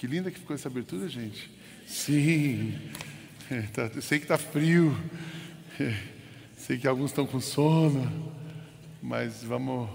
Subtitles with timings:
[0.00, 1.50] Que linda que ficou essa abertura, gente.
[1.86, 2.72] Sim.
[3.50, 4.96] É, tá- eu sei que está frio.
[5.78, 5.94] É,
[6.56, 8.32] sei que alguns estão com sono.
[9.02, 9.90] Mas vamos.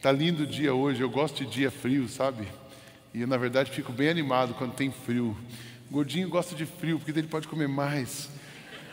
[0.00, 1.02] Tá lindo o dia hoje.
[1.02, 2.48] Eu gosto de dia frio, sabe?
[3.12, 5.36] E eu, na verdade, fico bem animado quando tem frio.
[5.90, 8.30] Gordinho gosta de frio, porque ele pode comer mais.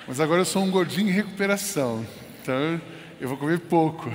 [0.06, 2.06] Mas agora eu sou um gordinho em recuperação.
[2.42, 2.82] Então
[3.22, 4.12] eu vou comer pouco.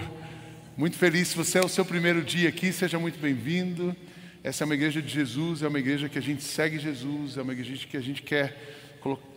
[0.77, 1.28] Muito feliz.
[1.28, 3.97] Se você é o seu primeiro dia aqui, seja muito bem-vindo.
[4.42, 7.42] Essa é uma igreja de Jesus, é uma igreja que a gente segue Jesus, é
[7.42, 8.56] uma igreja que a gente quer,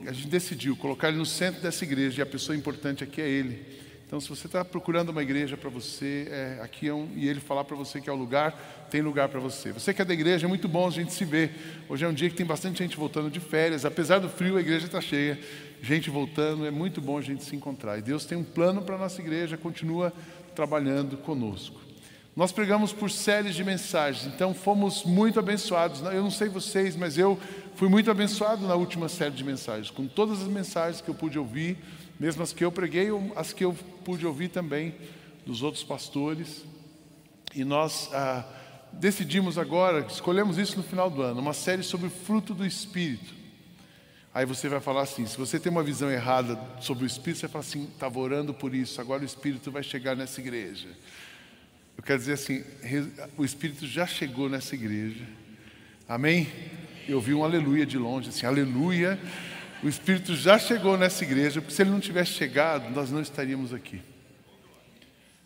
[0.06, 3.28] a gente decidiu colocar ele no centro dessa igreja e a pessoa importante aqui é
[3.28, 3.82] ele.
[4.12, 7.40] Então, se você está procurando uma igreja para você, é, aqui é um, e ele
[7.40, 9.72] falar para você que é o lugar, tem lugar para você.
[9.72, 11.52] Você que é da igreja, é muito bom a gente se ver.
[11.88, 14.60] Hoje é um dia que tem bastante gente voltando de férias, apesar do frio, a
[14.60, 15.40] igreja está cheia,
[15.82, 18.00] gente voltando, é muito bom a gente se encontrar.
[18.00, 20.12] E Deus tem um plano para a nossa igreja, continua
[20.54, 21.80] trabalhando conosco.
[22.34, 26.02] Nós pregamos por séries de mensagens, então fomos muito abençoados.
[26.02, 27.38] Eu não sei vocês, mas eu
[27.76, 31.38] fui muito abençoado na última série de mensagens, com todas as mensagens que eu pude
[31.38, 31.78] ouvir,
[32.18, 33.74] mesmo as que eu preguei, as que eu
[34.06, 34.96] pude ouvir também
[35.46, 36.64] dos outros pastores.
[37.54, 38.46] E nós ah,
[38.94, 43.36] decidimos agora, escolhemos isso no final do ano, uma série sobre o fruto do Espírito.
[44.34, 47.50] Aí você vai falar assim: se você tem uma visão errada sobre o Espírito, você
[47.50, 50.88] fala assim, estava orando por isso, agora o Espírito vai chegar nessa igreja.
[52.02, 52.64] Eu quero dizer assim,
[53.38, 55.24] o Espírito já chegou nessa igreja.
[56.10, 56.48] Amém?
[57.08, 59.20] Eu ouvi um aleluia de longe, assim, aleluia.
[59.84, 63.72] O Espírito já chegou nessa igreja, porque se ele não tivesse chegado, nós não estaríamos
[63.72, 64.02] aqui.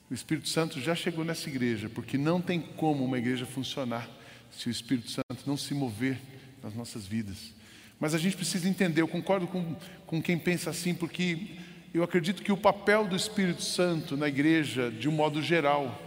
[0.09, 4.09] O Espírito Santo já chegou nessa igreja, porque não tem como uma igreja funcionar
[4.49, 6.17] se o Espírito Santo não se mover
[6.63, 7.53] nas nossas vidas.
[7.99, 9.75] Mas a gente precisa entender, eu concordo com,
[10.07, 11.57] com quem pensa assim, porque
[11.93, 16.04] eu acredito que o papel do Espírito Santo na igreja, de um modo geral,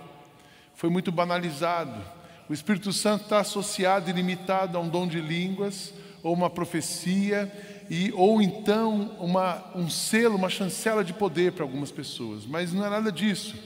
[0.78, 2.00] foi muito banalizado.
[2.48, 7.52] O Espírito Santo está associado e limitado a um dom de línguas, ou uma profecia,
[7.90, 12.46] e, ou então uma, um selo, uma chancela de poder para algumas pessoas.
[12.46, 13.56] Mas não é nada disso.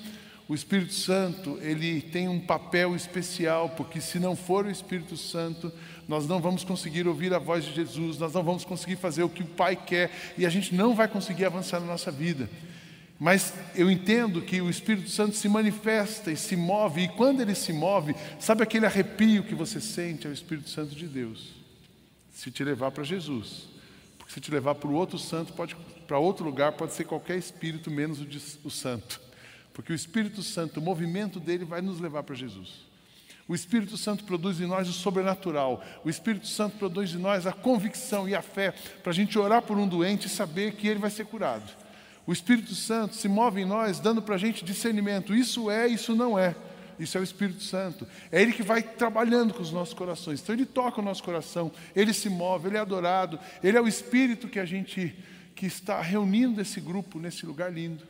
[0.48, 5.70] O Espírito Santo, ele tem um papel especial, porque se não for o Espírito Santo,
[6.08, 9.28] nós não vamos conseguir ouvir a voz de Jesus, nós não vamos conseguir fazer o
[9.28, 12.48] que o Pai quer, e a gente não vai conseguir avançar na nossa vida.
[13.22, 17.54] Mas eu entendo que o Espírito Santo se manifesta e se move, e quando ele
[17.54, 20.26] se move, sabe aquele arrepio que você sente?
[20.26, 21.52] É o Espírito Santo de Deus.
[22.32, 23.68] Se te levar para Jesus.
[24.18, 25.52] Porque se te levar para outro santo,
[26.04, 29.20] para outro lugar, pode ser qualquer espírito menos o, de, o santo.
[29.72, 32.70] Porque o Espírito Santo, o movimento dele vai nos levar para Jesus.
[33.46, 35.80] O Espírito Santo produz em nós o sobrenatural.
[36.04, 39.62] O Espírito Santo produz em nós a convicção e a fé para a gente orar
[39.62, 41.81] por um doente e saber que ele vai ser curado.
[42.26, 45.34] O Espírito Santo se move em nós, dando para a gente discernimento.
[45.34, 46.54] Isso é, isso não é.
[46.98, 48.06] Isso é o Espírito Santo.
[48.30, 50.40] É Ele que vai trabalhando com os nossos corações.
[50.40, 53.38] Então Ele toca o nosso coração, Ele se move, Ele é adorado.
[53.62, 55.14] Ele é o Espírito que a gente
[55.54, 58.04] que está reunindo esse grupo nesse lugar lindo.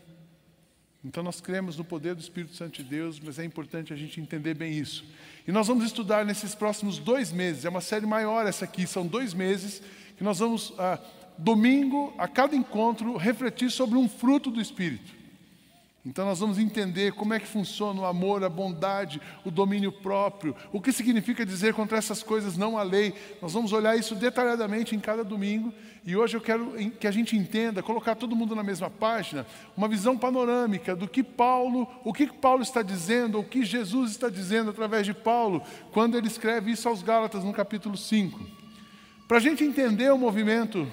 [1.05, 4.21] Então nós cremos no poder do Espírito Santo de Deus, mas é importante a gente
[4.21, 5.05] entender bem isso.
[5.47, 7.65] E nós vamos estudar nesses próximos dois meses.
[7.65, 8.87] É uma série maior essa aqui.
[8.87, 9.83] São dois meses
[10.17, 11.01] que nós vamos ah,
[11.39, 15.23] domingo, a cada encontro, refletir sobre um fruto do Espírito.
[16.05, 20.55] Então nós vamos entender como é que funciona o amor, a bondade, o domínio próprio,
[20.73, 23.15] o que significa dizer contra essas coisas não a lei.
[23.41, 25.73] Nós vamos olhar isso detalhadamente em cada domingo.
[26.05, 29.87] E hoje eu quero que a gente entenda, colocar todo mundo na mesma página, uma
[29.87, 34.71] visão panorâmica do que Paulo, o que Paulo está dizendo, o que Jesus está dizendo
[34.71, 38.41] através de Paulo, quando ele escreve isso aos Gálatas no capítulo 5.
[39.29, 40.91] Para a gente entender o movimento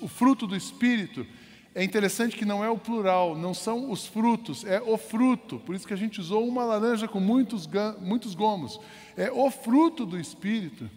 [0.00, 1.26] o fruto do Espírito,
[1.74, 5.58] é interessante que não é o plural, não são os frutos, é o fruto.
[5.60, 8.78] Por isso que a gente usou uma laranja com muitos, muitos gomos.
[9.16, 10.88] É o fruto do Espírito.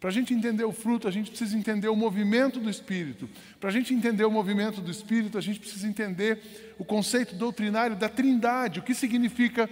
[0.00, 3.28] Para a gente entender o fruto, a gente precisa entender o movimento do Espírito.
[3.60, 7.94] Para a gente entender o movimento do Espírito, a gente precisa entender o conceito doutrinário
[7.94, 8.80] da Trindade.
[8.80, 9.70] O que significa,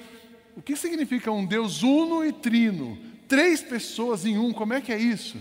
[0.56, 2.96] o que significa um Deus uno e trino?
[3.26, 5.36] Três pessoas em um, como é que é isso?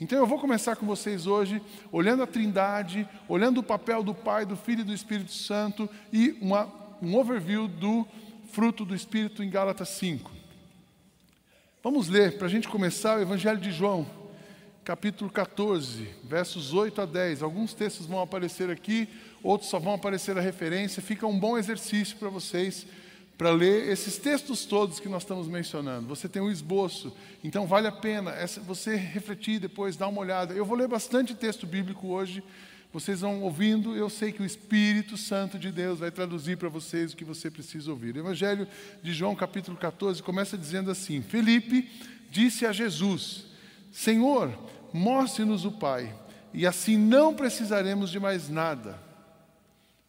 [0.00, 1.62] Então eu vou começar com vocês hoje,
[1.92, 6.36] olhando a Trindade, olhando o papel do Pai, do Filho e do Espírito Santo e
[6.40, 6.68] uma,
[7.00, 8.04] um overview do
[8.50, 10.32] fruto do Espírito em Gálatas 5.
[11.80, 14.04] Vamos ler, para a gente começar, o Evangelho de João,
[14.84, 17.42] capítulo 14, versos 8 a 10.
[17.42, 19.08] Alguns textos vão aparecer aqui,
[19.44, 21.00] outros só vão aparecer a referência.
[21.00, 22.84] Fica um bom exercício para vocês
[23.36, 26.06] para ler esses textos todos que nós estamos mencionando.
[26.06, 28.32] Você tem um esboço, então vale a pena
[28.64, 30.54] você refletir depois, dar uma olhada.
[30.54, 32.42] Eu vou ler bastante texto bíblico hoje.
[32.92, 37.12] Vocês vão ouvindo, eu sei que o Espírito Santo de Deus vai traduzir para vocês
[37.12, 38.14] o que você precisa ouvir.
[38.14, 38.68] O Evangelho
[39.02, 41.90] de João, capítulo 14, começa dizendo assim: Felipe
[42.30, 43.46] disse a Jesus:
[43.90, 44.56] Senhor,
[44.92, 46.14] mostre-nos o Pai,
[46.52, 48.96] e assim não precisaremos de mais nada.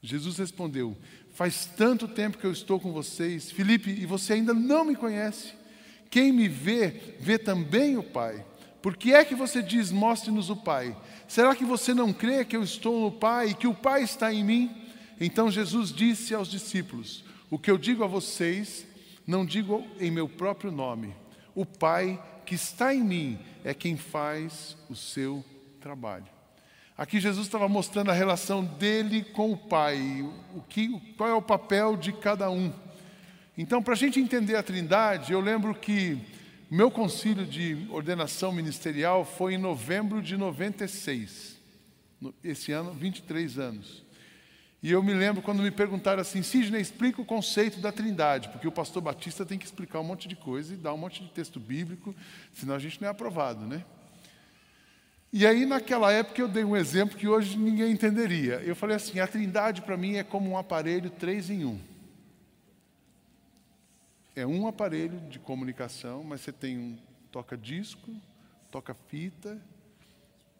[0.06, 0.96] Jesus respondeu:
[1.34, 5.54] Faz tanto tempo que eu estou com vocês, Felipe, e você ainda não me conhece.
[6.10, 8.46] Quem me vê, vê também o Pai.
[8.82, 10.96] Por que é que você diz, mostre-nos o Pai?
[11.28, 14.32] Será que você não crê que eu estou no Pai e que o Pai está
[14.32, 14.72] em mim?
[15.20, 18.86] Então Jesus disse aos discípulos: O que eu digo a vocês,
[19.26, 21.16] não digo em meu próprio nome.
[21.56, 25.44] O Pai que está em mim é quem faz o seu
[25.82, 26.35] trabalho.
[26.98, 30.22] Aqui Jesus estava mostrando a relação dele com o Pai,
[30.56, 32.72] o que, qual é o papel de cada um.
[33.58, 36.18] Então, para a gente entender a Trindade, eu lembro que
[36.72, 41.58] meu concílio de ordenação ministerial foi em novembro de 96,
[42.42, 44.06] esse ano, 23 anos.
[44.82, 48.70] E eu me lembro quando me perguntaram assim, Sidney, explica o conceito da Trindade, porque
[48.70, 51.30] o pastor Batista tem que explicar um monte de coisa e dar um monte de
[51.30, 52.16] texto bíblico,
[52.54, 53.84] senão a gente não é aprovado, né?
[55.38, 58.62] E aí, naquela época, eu dei um exemplo que hoje ninguém entenderia.
[58.62, 61.78] Eu falei assim: a trindade para mim é como um aparelho três em um.
[64.34, 66.98] É um aparelho de comunicação, mas você tem um
[67.34, 68.16] toca-disco,
[68.72, 69.62] toca-fita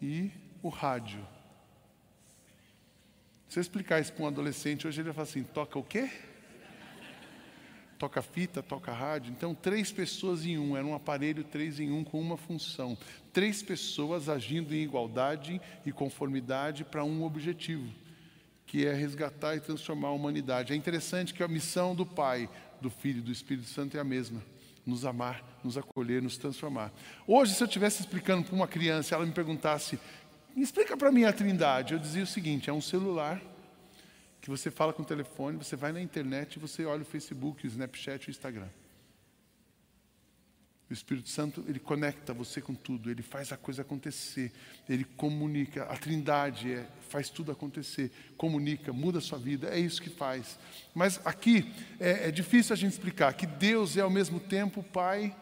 [0.02, 0.30] e
[0.62, 1.26] o rádio.
[3.48, 6.10] Se eu explicar isso para um adolescente, hoje ele vai falar assim: toca o quê?
[7.98, 9.32] Toca fita, toca rádio.
[9.32, 12.96] Então, três pessoas em um, era um aparelho três em um com uma função.
[13.32, 17.90] Três pessoas agindo em igualdade e conformidade para um objetivo,
[18.66, 20.72] que é resgatar e transformar a humanidade.
[20.72, 22.48] É interessante que a missão do Pai,
[22.80, 24.42] do Filho e do Espírito Santo é a mesma.
[24.84, 26.92] Nos amar, nos acolher, nos transformar.
[27.26, 29.98] Hoje, se eu estivesse explicando para uma criança, ela me perguntasse,
[30.56, 33.42] explica para mim a trindade, eu dizia o seguinte: é um celular
[34.46, 37.68] que você fala com o telefone, você vai na internet você olha o Facebook, o
[37.68, 38.68] Snapchat, o Instagram.
[40.88, 44.52] O Espírito Santo, ele conecta você com tudo, ele faz a coisa acontecer,
[44.88, 45.82] ele comunica.
[45.86, 50.56] A Trindade é, faz tudo acontecer, comunica, muda a sua vida, é isso que faz.
[50.94, 55.34] Mas aqui é, é difícil a gente explicar que Deus é ao mesmo tempo Pai,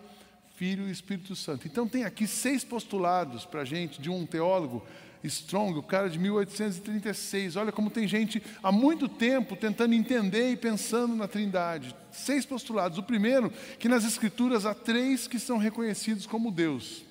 [0.56, 1.68] Filho e Espírito Santo.
[1.68, 4.82] Então tem aqui seis postulados para a gente de um teólogo
[5.28, 7.56] Strong, o cara de 1836.
[7.56, 11.94] Olha como tem gente há muito tempo tentando entender e pensando na Trindade.
[12.12, 12.98] Seis postulados.
[12.98, 17.04] O primeiro, que nas Escrituras há três que são reconhecidos como Deus.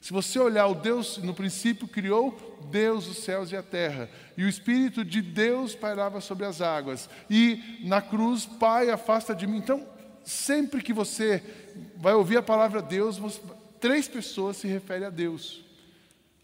[0.00, 4.44] Se você olhar o Deus, no princípio criou Deus os céus e a terra, e
[4.44, 9.58] o Espírito de Deus pairava sobre as águas, e na cruz, Pai, afasta de mim.
[9.58, 9.86] Então,
[10.24, 11.42] sempre que você
[11.96, 13.40] vai ouvir a palavra Deus, você,
[13.78, 15.69] três pessoas se referem a Deus.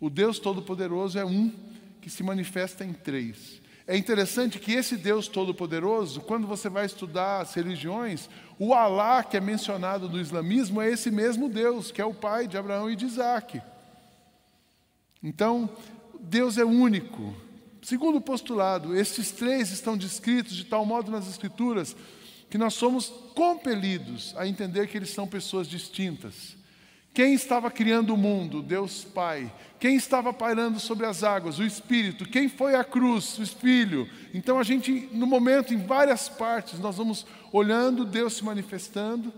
[0.00, 1.52] O Deus Todo-Poderoso é um
[2.00, 3.60] que se manifesta em três.
[3.86, 8.28] É interessante que esse Deus Todo-Poderoso, quando você vai estudar as religiões,
[8.58, 12.48] o Alá que é mencionado no islamismo é esse mesmo Deus, que é o pai
[12.48, 13.62] de Abraão e de Isaac.
[15.22, 15.70] Então,
[16.20, 17.34] Deus é único.
[17.80, 21.96] Segundo postulado, esses três estão descritos de tal modo nas Escrituras
[22.50, 26.55] que nós somos compelidos a entender que eles são pessoas distintas.
[27.16, 28.60] Quem estava criando o mundo?
[28.60, 29.50] Deus Pai.
[29.80, 31.58] Quem estava pairando sobre as águas?
[31.58, 32.28] O Espírito.
[32.28, 33.38] Quem foi a cruz?
[33.38, 34.06] O Filho.
[34.34, 39.32] Então a gente, no momento, em várias partes, nós vamos olhando Deus se manifestando,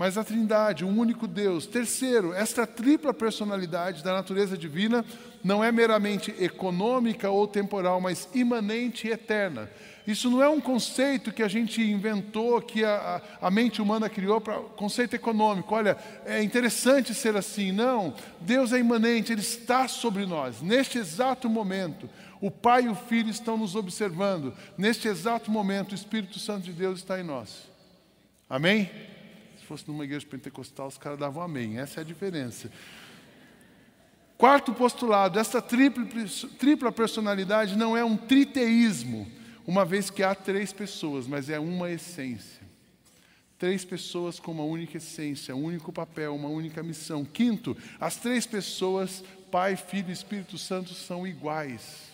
[0.00, 1.66] mas a Trindade, um único Deus.
[1.66, 5.04] Terceiro, esta tripla personalidade da natureza divina
[5.44, 9.70] não é meramente econômica ou temporal, mas imanente e eterna.
[10.06, 14.40] Isso não é um conceito que a gente inventou, que a, a mente humana criou
[14.40, 15.74] para conceito econômico.
[15.74, 17.70] Olha, é interessante ser assim.
[17.70, 20.62] Não, Deus é imanente, Ele está sobre nós.
[20.62, 22.08] Neste exato momento,
[22.40, 24.54] o Pai e o Filho estão nos observando.
[24.78, 27.68] Neste exato momento, o Espírito Santo de Deus está em nós.
[28.48, 28.88] Amém?
[29.70, 31.78] Se fosse numa igreja pentecostal, os caras davam amém.
[31.78, 32.72] Essa é a diferença.
[34.36, 36.04] Quarto postulado: essa tripla,
[36.58, 39.30] tripla personalidade não é um triteísmo
[39.64, 42.60] uma vez que há três pessoas, mas é uma essência.
[43.56, 47.24] Três pessoas com uma única essência, um único papel, uma única missão.
[47.24, 49.22] Quinto, as três pessoas,
[49.52, 52.08] Pai, Filho e Espírito Santo, são iguais.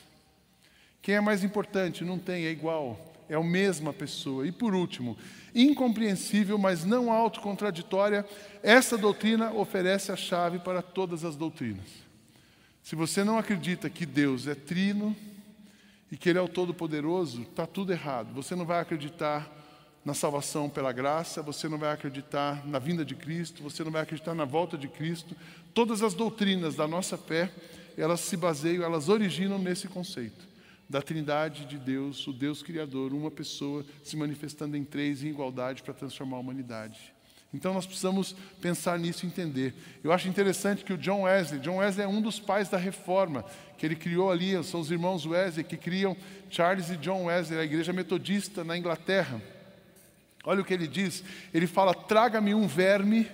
[1.00, 2.04] Quem é mais importante?
[2.04, 3.15] Não tem, é igual.
[3.28, 4.46] É a mesma pessoa.
[4.46, 5.16] E por último,
[5.54, 8.24] incompreensível, mas não autocontraditória,
[8.62, 11.86] essa doutrina oferece a chave para todas as doutrinas.
[12.82, 15.16] Se você não acredita que Deus é trino
[16.10, 18.32] e que Ele é o Todo-Poderoso, está tudo errado.
[18.34, 19.50] Você não vai acreditar
[20.04, 24.02] na salvação pela graça, você não vai acreditar na vinda de Cristo, você não vai
[24.02, 25.34] acreditar na volta de Cristo.
[25.74, 27.50] Todas as doutrinas da nossa fé,
[27.96, 30.55] elas se baseiam, elas originam nesse conceito
[30.88, 35.82] da Trindade de Deus, o Deus Criador, uma pessoa se manifestando em três em igualdade
[35.82, 37.14] para transformar a humanidade.
[37.52, 39.74] Então nós precisamos pensar nisso e entender.
[40.04, 43.44] Eu acho interessante que o John Wesley, John Wesley é um dos pais da reforma,
[43.78, 46.16] que ele criou ali, são os irmãos Wesley que criam
[46.50, 49.40] Charles e John Wesley, a igreja metodista na Inglaterra.
[50.44, 53.26] Olha o que ele diz: ele fala: traga-me um verme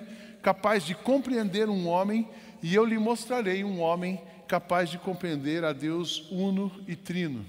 [0.43, 2.29] capaz de compreender um homem,
[2.63, 4.21] e eu lhe mostrarei um homem
[4.53, 7.43] capaz de compreender a Deus uno e trino.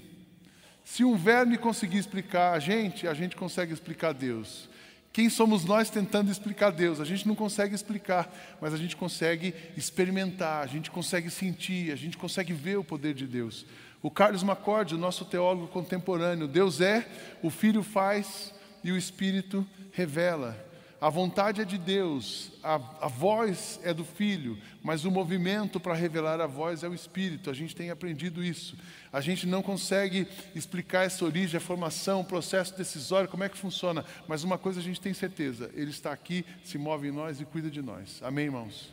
[0.82, 4.70] Se um verme conseguir explicar a gente, a gente consegue explicar Deus.
[5.12, 7.00] Quem somos nós tentando explicar Deus?
[7.00, 11.96] A gente não consegue explicar, mas a gente consegue experimentar, a gente consegue sentir, a
[11.96, 13.66] gente consegue ver o poder de Deus.
[14.00, 17.06] O Carlos Macorde, o nosso teólogo contemporâneo, Deus é,
[17.42, 20.56] o Filho faz, e o Espírito revela.
[21.04, 25.92] A vontade é de Deus, a, a voz é do Filho, mas o movimento para
[25.92, 27.50] revelar a voz é o Espírito.
[27.50, 28.74] A gente tem aprendido isso.
[29.12, 33.58] A gente não consegue explicar essa origem, a formação, o processo decisório, como é que
[33.58, 37.38] funciona, mas uma coisa a gente tem certeza: Ele está aqui, se move em nós
[37.38, 38.22] e cuida de nós.
[38.22, 38.90] Amém, irmãos?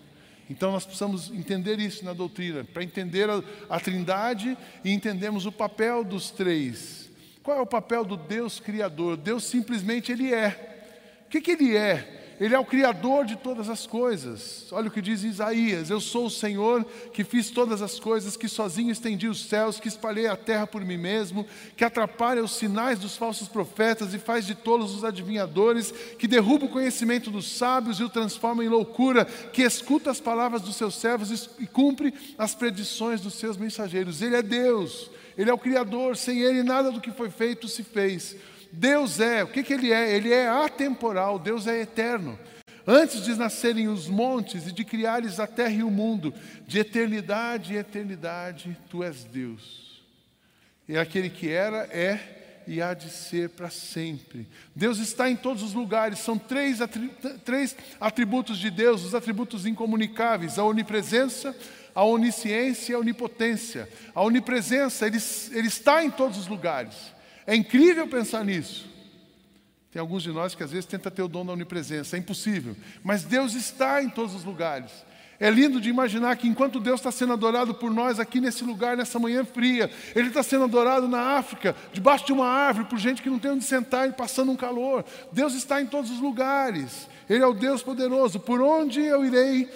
[0.49, 5.51] Então nós precisamos entender isso na doutrina, para entender a, a Trindade e entendermos o
[5.51, 7.09] papel dos três
[7.43, 9.17] qual é o papel do Deus Criador?
[9.17, 10.70] Deus simplesmente Ele é.
[11.31, 12.35] O que, que Ele é?
[12.41, 14.67] Ele é o Criador de todas as coisas.
[14.69, 16.83] Olha o que diz Isaías: Eu sou o Senhor
[17.13, 20.83] que fiz todas as coisas, que sozinho estendi os céus, que espalhei a terra por
[20.83, 21.47] mim mesmo,
[21.77, 26.65] que atrapalha os sinais dos falsos profetas e faz de tolos os adivinhadores, que derruba
[26.65, 30.95] o conhecimento dos sábios e o transforma em loucura, que escuta as palavras dos seus
[30.95, 34.21] servos e cumpre as predições dos seus mensageiros.
[34.21, 35.09] Ele é Deus.
[35.37, 38.35] Ele é o Criador, sem Ele nada do que foi feito se fez.
[38.71, 40.15] Deus é, o que, que Ele é?
[40.15, 42.37] Ele é atemporal, Deus é eterno.
[42.87, 46.33] Antes de nascerem os montes e de criares a terra e o mundo,
[46.67, 50.01] de eternidade em eternidade, Tu és Deus.
[50.87, 54.47] E aquele que era, é e há de ser para sempre.
[54.75, 56.79] Deus está em todos os lugares, são três,
[57.43, 61.55] três atributos de Deus, os atributos incomunicáveis: a onipresença,
[61.93, 63.89] a onisciência e a onipotência.
[64.13, 65.17] A onipresença, ele,
[65.51, 66.95] ele está em todos os lugares.
[67.45, 68.89] É incrível pensar nisso.
[69.91, 72.75] Tem alguns de nós que às vezes tenta ter o dom da onipresença, é impossível.
[73.03, 74.91] Mas Deus está em todos os lugares.
[75.37, 78.95] É lindo de imaginar que enquanto Deus está sendo adorado por nós aqui nesse lugar,
[78.95, 83.23] nessa manhã fria, Ele está sendo adorado na África, debaixo de uma árvore, por gente
[83.23, 85.03] que não tem onde sentar e passando um calor.
[85.31, 87.09] Deus está em todos os lugares.
[87.27, 88.39] Ele é o Deus poderoso.
[88.39, 89.67] Por onde eu irei,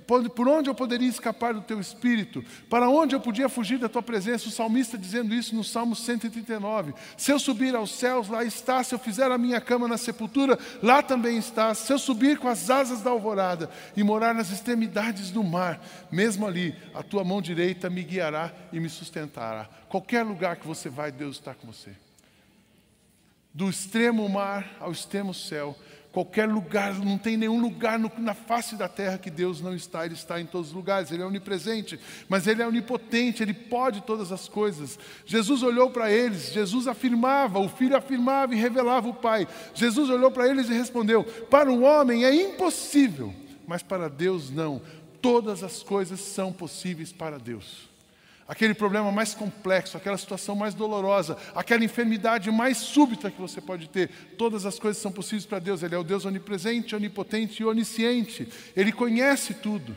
[0.00, 2.44] por onde eu poderia escapar do teu espírito?
[2.68, 4.48] Para onde eu podia fugir da tua presença?
[4.48, 6.94] O salmista dizendo isso no Salmo 139.
[7.16, 8.82] Se eu subir aos céus, lá está.
[8.82, 11.74] Se eu fizer a minha cama na sepultura, lá também está.
[11.74, 16.46] Se eu subir com as asas da alvorada e morar nas extremidades do mar, mesmo
[16.46, 19.68] ali, a tua mão direita me guiará e me sustentará.
[19.88, 21.90] Qualquer lugar que você vai, Deus está com você.
[23.52, 25.78] Do extremo mar ao extremo céu,
[26.14, 30.06] Qualquer lugar, não tem nenhum lugar no, na face da terra que Deus não está,
[30.06, 34.00] Ele está em todos os lugares, Ele é onipresente, mas Ele é onipotente, Ele pode
[34.02, 34.96] todas as coisas.
[35.26, 39.48] Jesus olhou para eles, Jesus afirmava, o Filho afirmava e revelava o Pai.
[39.74, 43.34] Jesus olhou para eles e respondeu: Para o homem é impossível,
[43.66, 44.80] mas para Deus não.
[45.20, 47.92] Todas as coisas são possíveis para Deus
[48.46, 53.88] aquele problema mais complexo, aquela situação mais dolorosa, aquela enfermidade mais súbita que você pode
[53.88, 54.10] ter.
[54.36, 55.82] Todas as coisas são possíveis para Deus.
[55.82, 58.48] Ele é o Deus onipresente, onipotente e onisciente.
[58.76, 59.94] Ele conhece tudo.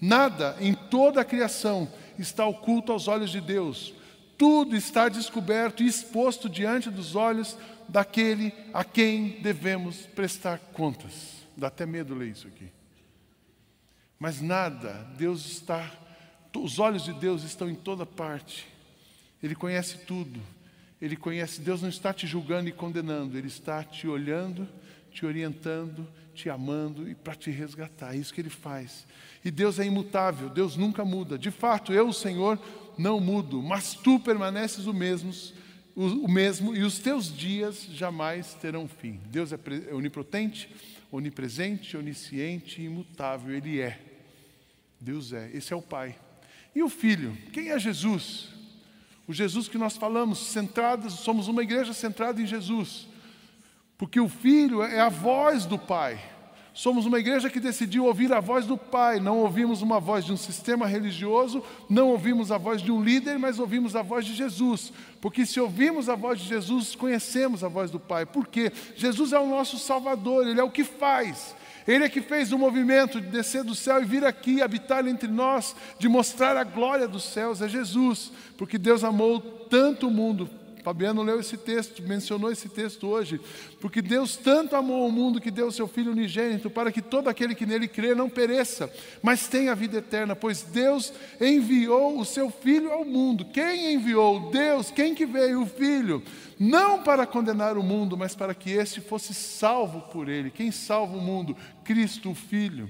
[0.00, 3.94] Nada em toda a criação está oculto aos olhos de Deus.
[4.36, 7.56] Tudo está descoberto e exposto diante dos olhos
[7.88, 11.42] daquele a quem devemos prestar contas.
[11.56, 12.68] Dá até medo ler isso aqui.
[14.18, 15.90] Mas nada, Deus está
[16.54, 18.66] os olhos de Deus estão em toda parte.
[19.42, 20.40] Ele conhece tudo.
[21.02, 24.68] Ele conhece, Deus não está te julgando e condenando, Ele está te olhando,
[25.10, 28.14] te orientando, te amando e para te resgatar.
[28.14, 29.04] É isso que Ele faz.
[29.44, 31.36] E Deus é imutável, Deus nunca muda.
[31.36, 32.56] De fato, eu, o Senhor,
[32.96, 35.32] não mudo, mas tu permaneces o mesmo,
[35.96, 39.18] o, mesmo e os teus dias jamais terão fim.
[39.26, 39.58] Deus é,
[39.90, 40.70] é onipotente,
[41.10, 43.52] onipresente, onisciente e imutável.
[43.52, 44.00] Ele é.
[45.00, 45.50] Deus é.
[45.52, 46.16] Esse é o Pai.
[46.74, 47.36] E o Filho?
[47.52, 48.48] Quem é Jesus?
[49.26, 53.06] O Jesus que nós falamos, centrados, somos uma igreja centrada em Jesus.
[53.96, 56.18] Porque o Filho é a voz do Pai.
[56.74, 60.32] Somos uma igreja que decidiu ouvir a voz do Pai, não ouvimos uma voz de
[60.32, 64.34] um sistema religioso, não ouvimos a voz de um líder, mas ouvimos a voz de
[64.34, 64.90] Jesus.
[65.20, 68.24] Porque se ouvimos a voz de Jesus, conhecemos a voz do Pai.
[68.24, 68.72] Por quê?
[68.96, 71.54] Jesus é o nosso Salvador, Ele é o que faz.
[71.86, 75.28] Ele é que fez o movimento de descer do céu e vir aqui, habitar entre
[75.28, 78.32] nós, de mostrar a glória dos céus, é Jesus.
[78.56, 80.48] Porque Deus amou tanto o mundo,
[80.82, 83.40] Fabiano leu esse texto, mencionou esse texto hoje,
[83.80, 87.28] porque Deus tanto amou o mundo que deu o seu Filho unigênito, para que todo
[87.28, 92.50] aquele que nele crê não pereça, mas tenha vida eterna, pois Deus enviou o seu
[92.50, 93.44] Filho ao mundo.
[93.44, 94.50] Quem enviou?
[94.50, 94.90] Deus.
[94.90, 95.62] Quem que veio?
[95.62, 96.22] O Filho.
[96.58, 100.50] Não para condenar o mundo, mas para que este fosse salvo por ele.
[100.50, 101.56] Quem salva o mundo?
[101.84, 102.88] Cristo, o Filho.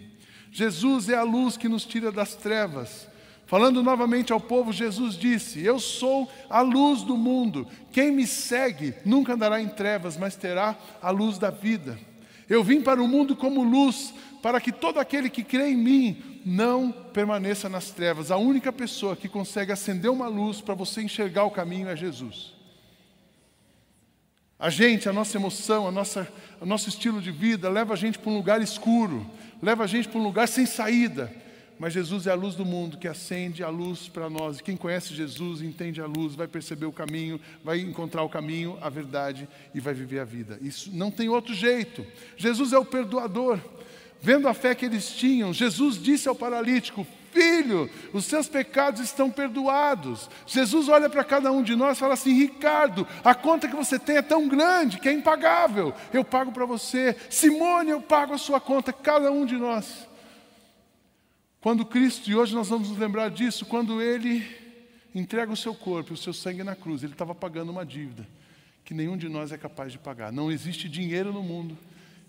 [0.51, 3.09] Jesus é a luz que nos tira das trevas.
[3.53, 7.69] Falando novamente ao povo, Jesus disse: Eu sou a luz do mundo.
[7.93, 11.99] Quem me segue nunca andará em trevas, mas terá a luz da vida.
[12.49, 16.41] Eu vim para o mundo como luz, para que todo aquele que crê em mim
[16.47, 18.31] não permaneça nas trevas.
[18.31, 22.55] A única pessoa que consegue acender uma luz para você enxergar o caminho é Jesus.
[24.59, 26.27] A gente, a nossa emoção, a nossa,
[26.59, 29.31] o nosso estilo de vida leva a gente para um lugar escuro,
[29.63, 31.42] leva a gente para um lugar sem saída.
[31.83, 34.61] Mas Jesus é a luz do mundo que acende a luz para nós.
[34.61, 38.89] Quem conhece Jesus, entende a luz, vai perceber o caminho, vai encontrar o caminho, a
[38.89, 40.61] verdade e vai viver a vida.
[40.63, 42.07] Isso não tem outro jeito.
[42.37, 43.59] Jesus é o perdoador.
[44.21, 49.29] Vendo a fé que eles tinham, Jesus disse ao paralítico: Filho, os seus pecados estão
[49.29, 50.31] perdoados.
[50.47, 53.99] Jesus olha para cada um de nós e fala assim: Ricardo, a conta que você
[53.99, 55.93] tem é tão grande que é impagável.
[56.13, 57.17] Eu pago para você.
[57.29, 58.93] Simone, eu pago a sua conta.
[58.93, 60.12] Cada um de nós.
[61.63, 64.45] Quando Cristo, e hoje nós vamos nos lembrar disso, quando Ele
[65.15, 68.27] entrega o seu corpo, o seu sangue na cruz, Ele estava pagando uma dívida
[68.85, 70.33] que nenhum de nós é capaz de pagar.
[70.33, 71.79] Não existe dinheiro no mundo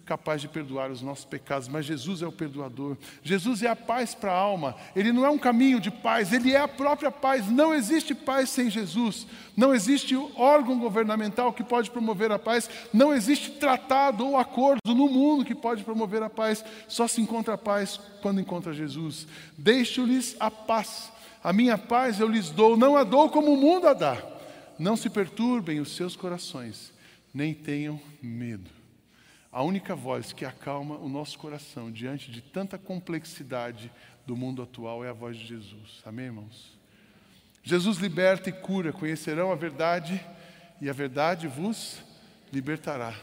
[0.05, 2.97] capaz de perdoar os nossos pecados, mas Jesus é o perdoador.
[3.23, 4.75] Jesus é a paz para a alma.
[4.95, 7.49] Ele não é um caminho de paz, ele é a própria paz.
[7.49, 9.25] Não existe paz sem Jesus.
[9.55, 12.69] Não existe órgão governamental que pode promover a paz.
[12.93, 16.63] Não existe tratado ou acordo no mundo que pode promover a paz.
[16.87, 19.25] Só se encontra a paz quando encontra Jesus.
[19.57, 21.11] Deixo-lhes a paz.
[21.41, 24.17] A minha paz eu lhes dou, não a dou como o mundo a dá.
[24.77, 26.91] Não se perturbem os seus corações,
[27.33, 28.72] nem tenham medo.
[29.53, 33.91] A única voz que acalma o nosso coração diante de tanta complexidade
[34.25, 36.01] do mundo atual é a voz de Jesus.
[36.03, 36.75] Amém, irmãos?
[37.61, 40.19] Jesus liberta e cura, conhecerão a verdade
[40.81, 42.01] e a verdade vos
[42.51, 43.13] libertará.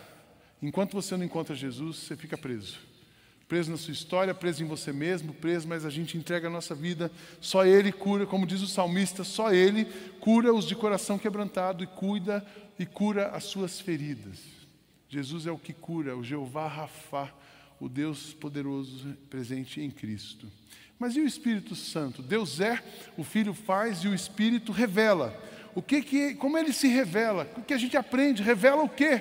[0.63, 2.79] Enquanto você não encontra Jesus, você fica preso.
[3.49, 6.77] Preso na sua história, preso em você mesmo, preso, mas a gente entrega a nossa
[6.77, 7.11] vida.
[7.41, 9.85] Só Ele cura, como diz o salmista, só Ele
[10.21, 12.47] cura os de coração quebrantado e cuida
[12.79, 14.60] e cura as suas feridas.
[15.11, 17.29] Jesus é o que cura, o Jeová Rafá,
[17.81, 20.47] o Deus poderoso presente em Cristo.
[21.01, 22.23] Mas e o Espírito Santo?
[22.23, 22.81] Deus é,
[23.19, 25.37] o Filho faz e o Espírito revela.
[25.75, 27.51] O que que, como ele se revela?
[27.57, 28.41] O que a gente aprende?
[28.41, 29.21] Revela o quê?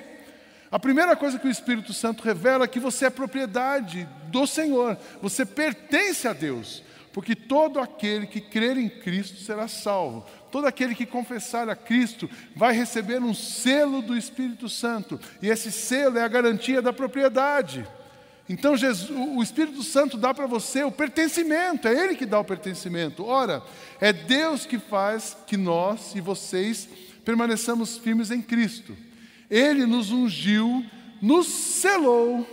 [0.70, 4.96] A primeira coisa que o Espírito Santo revela é que você é propriedade do Senhor,
[5.20, 10.24] você pertence a Deus, porque todo aquele que crer em Cristo será salvo.
[10.50, 15.72] Todo aquele que confessar a Cristo vai receber um selo do Espírito Santo, e esse
[15.72, 17.86] selo é a garantia da propriedade.
[18.48, 22.44] Então Jesus, o Espírito Santo dá para você o pertencimento, é Ele que dá o
[22.44, 23.24] pertencimento.
[23.24, 23.62] Ora,
[24.00, 26.88] é Deus que faz que nós e vocês
[27.24, 28.96] permaneçamos firmes em Cristo.
[29.48, 30.84] Ele nos ungiu,
[31.22, 32.44] nos selou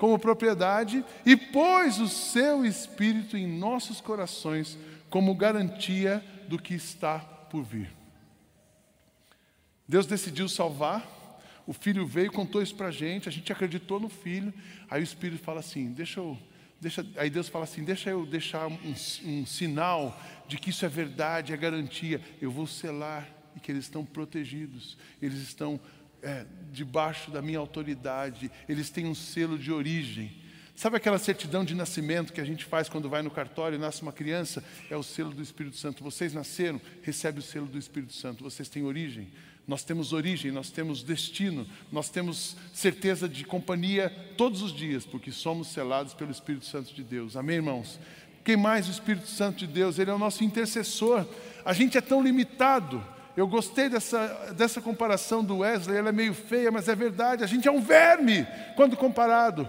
[0.00, 4.78] como propriedade e pôs o seu Espírito em nossos corações
[5.10, 7.92] como garantia do que está por vir.
[9.86, 11.06] Deus decidiu salvar,
[11.66, 14.54] o filho veio contou isso para a gente, a gente acreditou no filho,
[14.88, 16.38] aí o Espírito fala assim: deixa eu.
[16.80, 18.94] Deixa, aí Deus fala assim: deixa eu deixar um,
[19.26, 22.22] um sinal de que isso é verdade, é garantia.
[22.40, 25.78] Eu vou selar e que eles estão protegidos, eles estão
[26.22, 30.40] é, debaixo da minha autoridade, eles têm um selo de origem.
[30.74, 34.00] Sabe aquela certidão de nascimento que a gente faz quando vai no cartório e nasce
[34.00, 34.64] uma criança?
[34.88, 36.02] É o selo do Espírito Santo.
[36.02, 38.42] Vocês nasceram, recebe o selo do Espírito Santo.
[38.42, 39.28] Vocês têm origem.
[39.66, 45.30] Nós temos origem, nós temos destino, nós temos certeza de companhia todos os dias, porque
[45.30, 47.36] somos selados pelo Espírito Santo de Deus.
[47.36, 48.00] Amém, irmãos?
[48.42, 49.98] Quem mais o Espírito Santo de Deus?
[49.98, 51.26] Ele é o nosso intercessor.
[51.64, 53.04] A gente é tão limitado.
[53.36, 57.44] Eu gostei dessa, dessa comparação do Wesley, ela é meio feia, mas é verdade.
[57.44, 59.68] A gente é um verme quando comparado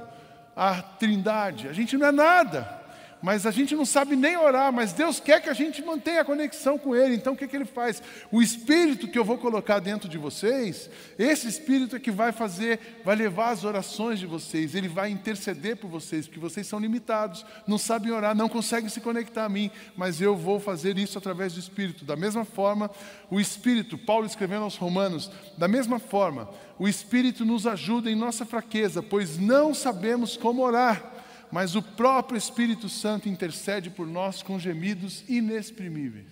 [0.56, 1.68] a trindade.
[1.68, 2.81] A gente não é nada.
[3.22, 6.26] Mas a gente não sabe nem orar, mas Deus quer que a gente mantenha a
[6.26, 7.16] conexão com Ele.
[7.16, 8.02] Então o que, que Ele faz?
[8.32, 12.80] O Espírito que eu vou colocar dentro de vocês, esse Espírito é que vai fazer,
[13.06, 17.46] vai levar as orações de vocês, ele vai interceder por vocês, porque vocês são limitados,
[17.68, 21.54] não sabem orar, não conseguem se conectar a mim, mas eu vou fazer isso através
[21.54, 22.04] do Espírito.
[22.04, 22.90] Da mesma forma,
[23.30, 28.46] o Espírito, Paulo escrevendo aos Romanos, da mesma forma, o Espírito nos ajuda em nossa
[28.46, 31.21] fraqueza, pois não sabemos como orar
[31.52, 36.32] mas o próprio Espírito Santo intercede por nós com gemidos inexprimíveis.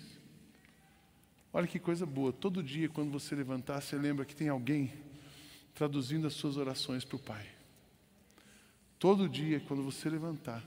[1.52, 4.92] Olha que coisa boa, todo dia quando você levantar, você lembra que tem alguém
[5.74, 7.46] traduzindo as suas orações para o Pai.
[8.98, 10.62] Todo dia, quando você levantar,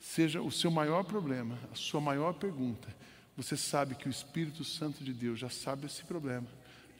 [0.00, 2.88] seja o seu maior problema, a sua maior pergunta,
[3.36, 6.48] você sabe que o Espírito Santo de Deus já sabe esse problema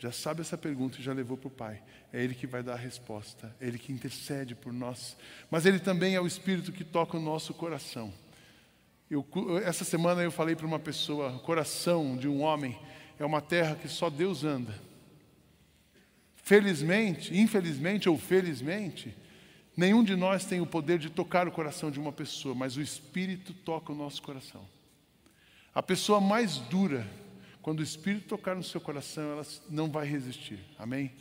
[0.03, 1.81] já sabe essa pergunta e já levou para o Pai.
[2.13, 5.17] É Ele que vai dar a resposta, é Ele que intercede por nós.
[5.49, 8.13] Mas Ele também é o Espírito que toca o nosso coração.
[9.09, 9.25] Eu,
[9.65, 12.77] essa semana eu falei para uma pessoa: o coração de um homem
[13.17, 14.75] é uma terra que só Deus anda.
[16.35, 19.17] Felizmente, infelizmente ou felizmente,
[19.77, 22.83] nenhum de nós tem o poder de tocar o coração de uma pessoa, mas o
[22.83, 24.67] Espírito toca o nosso coração.
[25.73, 27.07] A pessoa mais dura
[27.63, 30.59] quando o Espírito tocar no seu coração, ela não vai resistir.
[30.77, 31.13] Amém?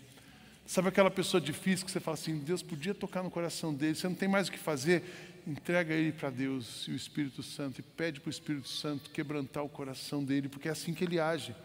[0.65, 4.07] Sabe aquela pessoa difícil que você fala assim, Deus podia tocar no coração dele, você
[4.07, 5.03] não tem mais o que fazer?
[5.45, 9.63] Entrega ele para Deus e o Espírito Santo e pede para o Espírito Santo quebrantar
[9.63, 11.55] o coração dele, porque é assim que ele age.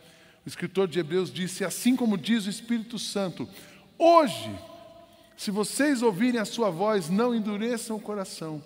[0.45, 3.49] O escritor de Hebreus disse: Assim como diz o Espírito Santo,
[3.99, 4.51] hoje,
[5.37, 8.63] se vocês ouvirem a sua voz, não endureçam o coração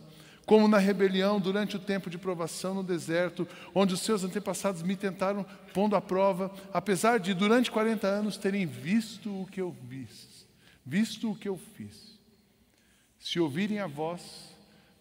[0.50, 4.96] como na rebelião durante o tempo de provação no deserto, onde os seus antepassados me
[4.96, 10.44] tentaram pondo à prova, apesar de durante 40 anos terem visto o que eu fiz,
[10.84, 12.18] visto o que eu fiz.
[13.20, 14.52] Se ouvirem a voz,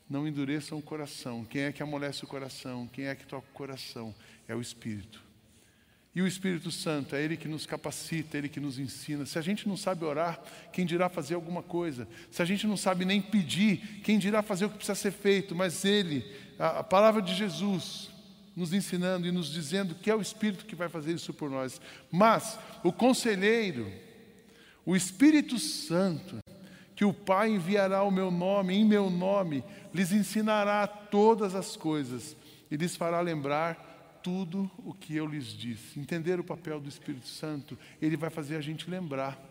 [0.07, 1.43] não endureçam o coração.
[1.43, 2.87] Quem é que amolece o coração?
[2.93, 4.13] Quem é que toca o coração?
[4.47, 5.28] É o Espírito.
[6.19, 9.25] E o Espírito Santo, é Ele que nos capacita, é Ele que nos ensina.
[9.25, 10.37] Se a gente não sabe orar,
[10.73, 12.05] quem dirá fazer alguma coisa?
[12.29, 15.55] Se a gente não sabe nem pedir, quem dirá fazer o que precisa ser feito?
[15.55, 16.29] Mas Ele,
[16.59, 18.09] a, a palavra de Jesus,
[18.53, 21.79] nos ensinando e nos dizendo que é o Espírito que vai fazer isso por nós.
[22.11, 23.89] Mas o conselheiro,
[24.85, 26.39] o Espírito Santo,
[26.97, 32.35] que o Pai enviará o meu nome, em meu nome, lhes ensinará todas as coisas
[32.69, 33.87] e lhes fará lembrar
[34.23, 35.99] tudo o que eu lhes disse.
[35.99, 39.49] Entender o papel do Espírito Santo, ele vai fazer a gente lembrar.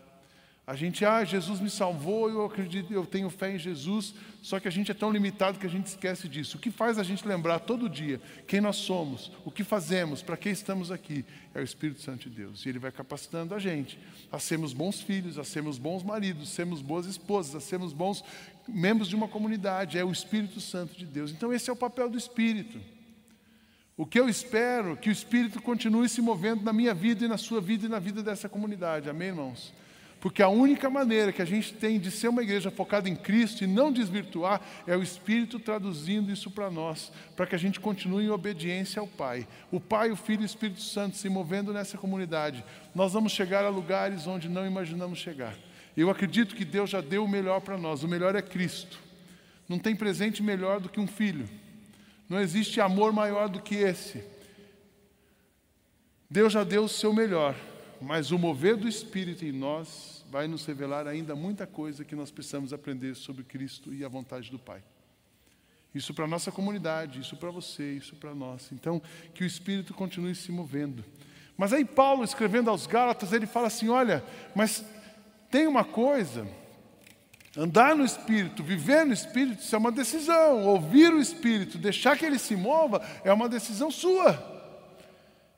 [0.69, 4.67] A gente, ah, Jesus me salvou, eu acredito, eu tenho fé em Jesus, só que
[4.67, 6.57] a gente é tão limitado que a gente esquece disso.
[6.57, 10.37] O que faz a gente lembrar todo dia quem nós somos, o que fazemos, para
[10.37, 12.63] que estamos aqui, é o Espírito Santo de Deus.
[12.63, 13.97] E ele vai capacitando a gente
[14.31, 18.23] a sermos bons filhos, a sermos bons maridos, a sermos boas esposas, a sermos bons
[18.67, 19.97] membros de uma comunidade.
[19.97, 21.31] É o Espírito Santo de Deus.
[21.31, 22.79] Então, esse é o papel do Espírito.
[23.99, 27.37] O que eu espero que o Espírito continue se movendo na minha vida e na
[27.37, 29.09] sua vida e na vida dessa comunidade.
[29.09, 29.73] Amém, irmãos?
[30.21, 33.61] Porque a única maneira que a gente tem de ser uma igreja focada em Cristo
[33.61, 38.23] e não desvirtuar é o Espírito traduzindo isso para nós, para que a gente continue
[38.23, 39.45] em obediência ao Pai.
[39.69, 42.63] O Pai, o Filho e o Espírito Santo se movendo nessa comunidade.
[42.95, 45.57] Nós vamos chegar a lugares onde não imaginamos chegar.
[45.97, 48.01] Eu acredito que Deus já deu o melhor para nós.
[48.01, 48.97] O melhor é Cristo.
[49.67, 51.49] Não tem presente melhor do que um filho.
[52.29, 54.23] Não existe amor maior do que esse.
[56.29, 57.55] Deus já deu o seu melhor,
[57.99, 62.29] mas o mover do Espírito em nós vai nos revelar ainda muita coisa que nós
[62.29, 64.83] precisamos aprender sobre Cristo e a vontade do Pai.
[65.93, 68.71] Isso para a nossa comunidade, isso para você, isso para nós.
[68.71, 69.01] Então,
[69.33, 71.03] que o Espírito continue se movendo.
[71.57, 74.23] Mas aí, Paulo, escrevendo aos Gálatas, ele fala assim: olha,
[74.55, 74.85] mas
[75.49, 76.47] tem uma coisa
[77.57, 80.65] Andar no Espírito, viver no Espírito, isso é uma decisão.
[80.65, 84.59] Ouvir o Espírito, deixar que ele se mova, é uma decisão sua.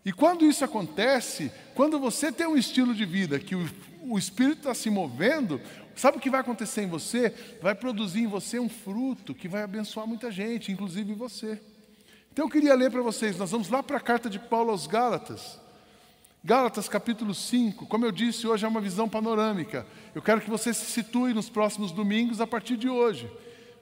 [0.03, 3.69] E quando isso acontece, quando você tem um estilo de vida que o,
[4.03, 5.61] o Espírito está se movendo,
[5.95, 7.35] sabe o que vai acontecer em você?
[7.61, 11.61] Vai produzir em você um fruto que vai abençoar muita gente, inclusive você.
[12.33, 14.87] Então eu queria ler para vocês, nós vamos lá para a carta de Paulo aos
[14.87, 15.60] Gálatas.
[16.43, 19.85] Gálatas capítulo 5, como eu disse, hoje é uma visão panorâmica.
[20.15, 23.31] Eu quero que você se situe nos próximos domingos a partir de hoje.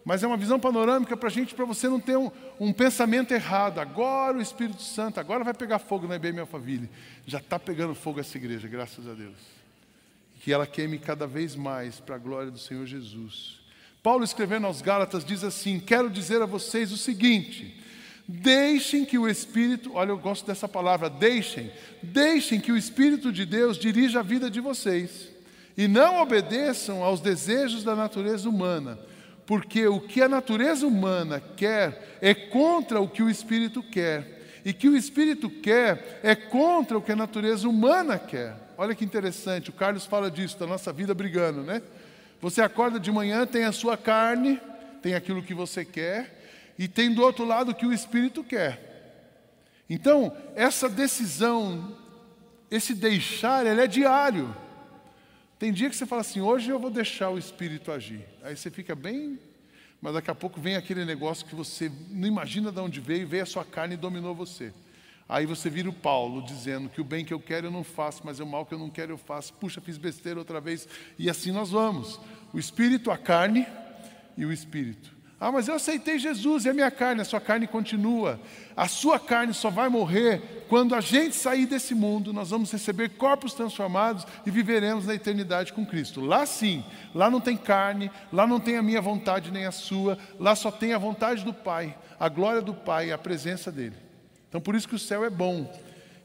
[0.04, 3.34] Mas é uma visão panorâmica para a gente, para você não ter um, um, pensamento
[3.34, 3.80] errado.
[3.80, 6.90] Agora o Espírito Santo, agora vai pegar fogo na IBM Alphaville.
[7.26, 9.38] Já está pegando fogo essa igreja, graças a Deus.
[10.42, 13.62] Que ela queime cada vez mais para a glória do Senhor Jesus.
[14.04, 17.80] Paulo escrevendo aos Gálatas diz assim: Quero dizer a vocês o seguinte
[18.32, 21.72] Deixem que o Espírito, olha, eu gosto dessa palavra, deixem,
[22.04, 25.30] deixem que o Espírito de Deus dirija a vida de vocês
[25.76, 29.00] e não obedeçam aos desejos da natureza humana,
[29.48, 34.74] porque o que a natureza humana quer é contra o que o espírito quer, e
[34.74, 38.56] que o espírito quer é contra o que a natureza humana quer.
[38.78, 41.82] Olha que interessante, o Carlos fala disso, da nossa vida brigando, né?
[42.40, 44.62] Você acorda de manhã, tem a sua carne,
[45.02, 46.39] tem aquilo que você quer,
[46.80, 48.88] e tem do outro lado o que o espírito quer.
[49.90, 51.94] Então, essa decisão,
[52.72, 54.56] esse deixar, ele é diário.
[55.60, 58.26] Tem dia que você fala assim, hoje eu vou deixar o espírito agir.
[58.42, 59.38] Aí você fica bem,
[60.02, 63.44] mas daqui a pouco vem aquele negócio que você não imagina de onde veio, veio
[63.44, 64.72] a sua carne e dominou você.
[65.28, 68.22] Aí você vira o Paulo dizendo que o bem que eu quero eu não faço,
[68.24, 69.54] mas o mal que eu não quero eu faço.
[69.56, 70.88] Puxa, fiz besteira outra vez.
[71.18, 72.22] E assim nós vamos.
[72.54, 73.68] O espírito, a carne
[74.38, 75.19] e o espírito.
[75.40, 78.40] Ah, mas eu aceitei Jesus e a minha carne, a sua carne continua.
[78.76, 83.10] A sua carne só vai morrer quando a gente sair desse mundo, nós vamos receber
[83.10, 86.22] corpos transformados e viveremos na eternidade com Cristo.
[86.22, 86.84] Lá sim,
[87.16, 90.70] lá não tem carne, lá não tem a minha vontade nem a sua, lá só
[90.70, 93.96] tem a vontade do Pai, a glória do Pai, a presença dele.
[94.48, 95.74] Então por isso que o céu é bom.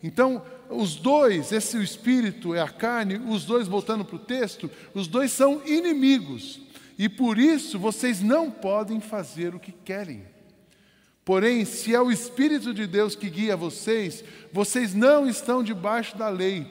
[0.02, 4.70] Então, os dois, esse o espírito é a carne, os dois voltando para o texto,
[4.92, 6.60] os dois são inimigos.
[6.98, 10.24] E por isso vocês não podem fazer o que querem.
[11.24, 16.28] Porém, se é o Espírito de Deus que guia vocês, vocês não estão debaixo da
[16.28, 16.66] lei.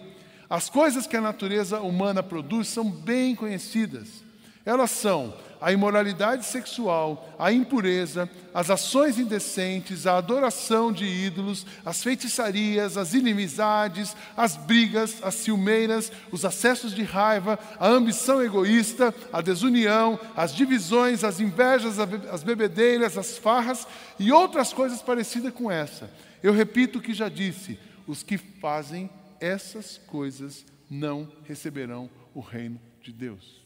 [0.50, 4.24] As coisas que a natureza humana produz são bem conhecidas.
[4.64, 5.34] Elas são
[5.64, 13.14] a imoralidade sexual, a impureza, as ações indecentes, a adoração de ídolos, as feitiçarias, as
[13.14, 20.54] inimizades, as brigas, as ciumeiras, os acessos de raiva, a ambição egoísta, a desunião, as
[20.54, 23.88] divisões, as invejas, as bebedeiras, as farras
[24.20, 26.12] e outras coisas parecidas com essa.
[26.44, 32.82] Eu repito o que já disse: os que fazem essas coisas não receberão o reino
[33.02, 33.63] de Deus.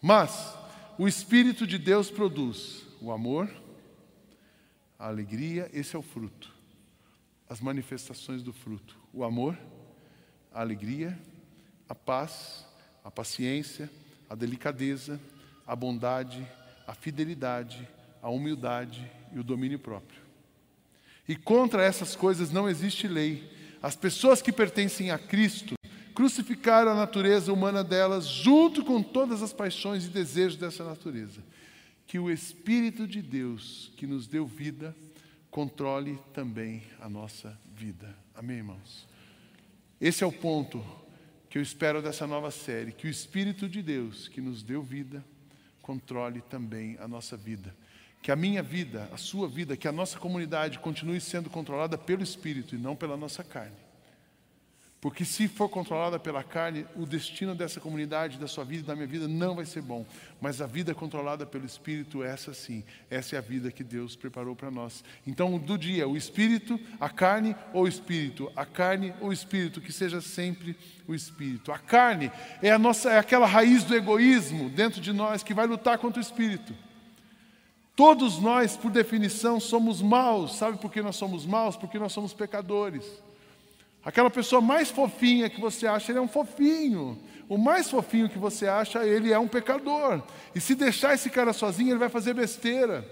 [0.00, 0.56] Mas
[0.98, 3.50] o Espírito de Deus produz o amor,
[4.98, 6.52] a alegria, esse é o fruto,
[7.48, 9.58] as manifestações do fruto: o amor,
[10.52, 11.18] a alegria,
[11.88, 12.64] a paz,
[13.04, 13.90] a paciência,
[14.28, 15.20] a delicadeza,
[15.66, 16.46] a bondade,
[16.86, 17.88] a fidelidade,
[18.22, 20.20] a humildade e o domínio próprio.
[21.28, 23.50] E contra essas coisas não existe lei.
[23.82, 25.74] As pessoas que pertencem a Cristo
[26.10, 31.40] crucificaram a natureza humana delas, junto com todas as paixões e desejos dessa natureza.
[32.06, 34.94] Que o Espírito de Deus, que nos deu vida,
[35.50, 38.14] controle também a nossa vida.
[38.34, 39.06] Amém, irmãos?
[40.00, 40.84] Esse é o ponto
[41.48, 45.24] que eu espero dessa nova série: que o Espírito de Deus, que nos deu vida,
[45.82, 47.74] controle também a nossa vida.
[48.22, 52.22] Que a minha vida, a sua vida, que a nossa comunidade continue sendo controlada pelo
[52.22, 53.89] Espírito e não pela nossa carne.
[55.00, 59.06] Porque se for controlada pela carne, o destino dessa comunidade, da sua vida, da minha
[59.06, 60.04] vida, não vai ser bom.
[60.38, 64.54] Mas a vida controlada pelo Espírito, essa sim, essa é a vida que Deus preparou
[64.54, 65.02] para nós.
[65.26, 69.80] Então, do dia, o Espírito, a carne ou o Espírito, a carne ou o Espírito,
[69.80, 70.76] que seja sempre
[71.08, 71.72] o Espírito.
[71.72, 75.66] A carne é a nossa, é aquela raiz do egoísmo dentro de nós que vai
[75.66, 76.74] lutar contra o Espírito.
[77.96, 80.56] Todos nós, por definição, somos maus.
[80.56, 81.74] Sabe por que nós somos maus?
[81.74, 83.04] Porque nós somos pecadores.
[84.04, 87.18] Aquela pessoa mais fofinha que você acha, ele é um fofinho.
[87.48, 90.22] O mais fofinho que você acha, ele é um pecador.
[90.54, 93.06] E se deixar esse cara sozinho, ele vai fazer besteira.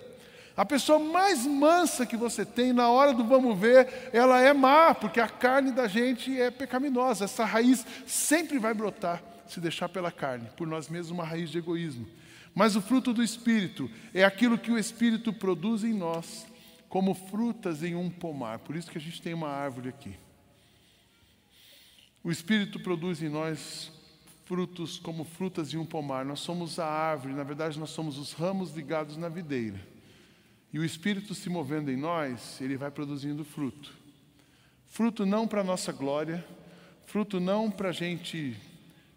[0.56, 4.94] A pessoa mais mansa que você tem, na hora do vamos ver, ela é má,
[4.94, 7.26] porque a carne da gente é pecaminosa.
[7.26, 11.58] Essa raiz sempre vai brotar, se deixar pela carne, por nós mesmos, uma raiz de
[11.58, 12.08] egoísmo.
[12.54, 16.46] Mas o fruto do Espírito é aquilo que o Espírito produz em nós,
[16.88, 18.58] como frutas em um pomar.
[18.58, 20.16] Por isso que a gente tem uma árvore aqui.
[22.28, 23.90] O Espírito produz em nós
[24.44, 26.26] frutos como frutas de um pomar.
[26.26, 29.80] Nós somos a árvore, na verdade, nós somos os ramos ligados na videira.
[30.70, 33.94] E o Espírito se movendo em nós, ele vai produzindo fruto.
[34.88, 36.44] Fruto não para nossa glória,
[37.06, 38.54] fruto não para a gente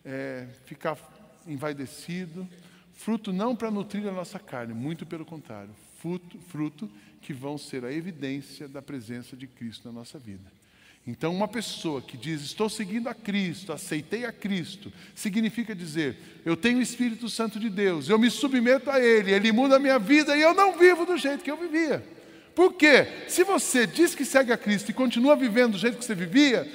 [0.06, 0.98] é, ficar
[1.46, 2.48] envaidecido,
[2.94, 7.84] fruto não para nutrir a nossa carne, muito pelo contrário, fruto, fruto que vão ser
[7.84, 10.61] a evidência da presença de Cristo na nossa vida.
[11.06, 16.56] Então, uma pessoa que diz, estou seguindo a Cristo, aceitei a Cristo, significa dizer, eu
[16.56, 19.98] tenho o Espírito Santo de Deus, eu me submeto a Ele, Ele muda a minha
[19.98, 22.06] vida e eu não vivo do jeito que eu vivia.
[22.54, 23.08] Por quê?
[23.28, 26.72] Se você diz que segue a Cristo e continua vivendo do jeito que você vivia,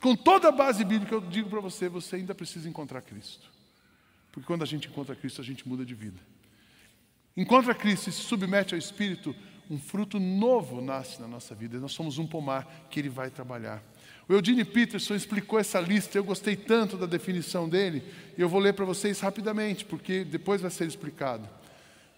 [0.00, 3.48] com toda a base bíblica, eu digo para você, você ainda precisa encontrar Cristo.
[4.32, 6.20] Porque quando a gente encontra Cristo, a gente muda de vida.
[7.36, 9.34] Encontra Cristo e se submete ao Espírito,
[9.70, 11.78] um fruto novo nasce na nossa vida.
[11.78, 13.80] Nós somos um pomar que Ele vai trabalhar.
[14.28, 18.02] O Eugene Peterson explicou essa lista, eu gostei tanto da definição dele,
[18.36, 21.48] e eu vou ler para vocês rapidamente, porque depois vai ser explicado.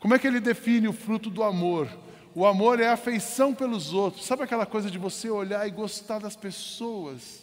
[0.01, 1.89] Como é que ele define o fruto do amor?
[2.35, 4.25] O amor é a afeição pelos outros.
[4.25, 7.42] Sabe aquela coisa de você olhar e gostar das pessoas?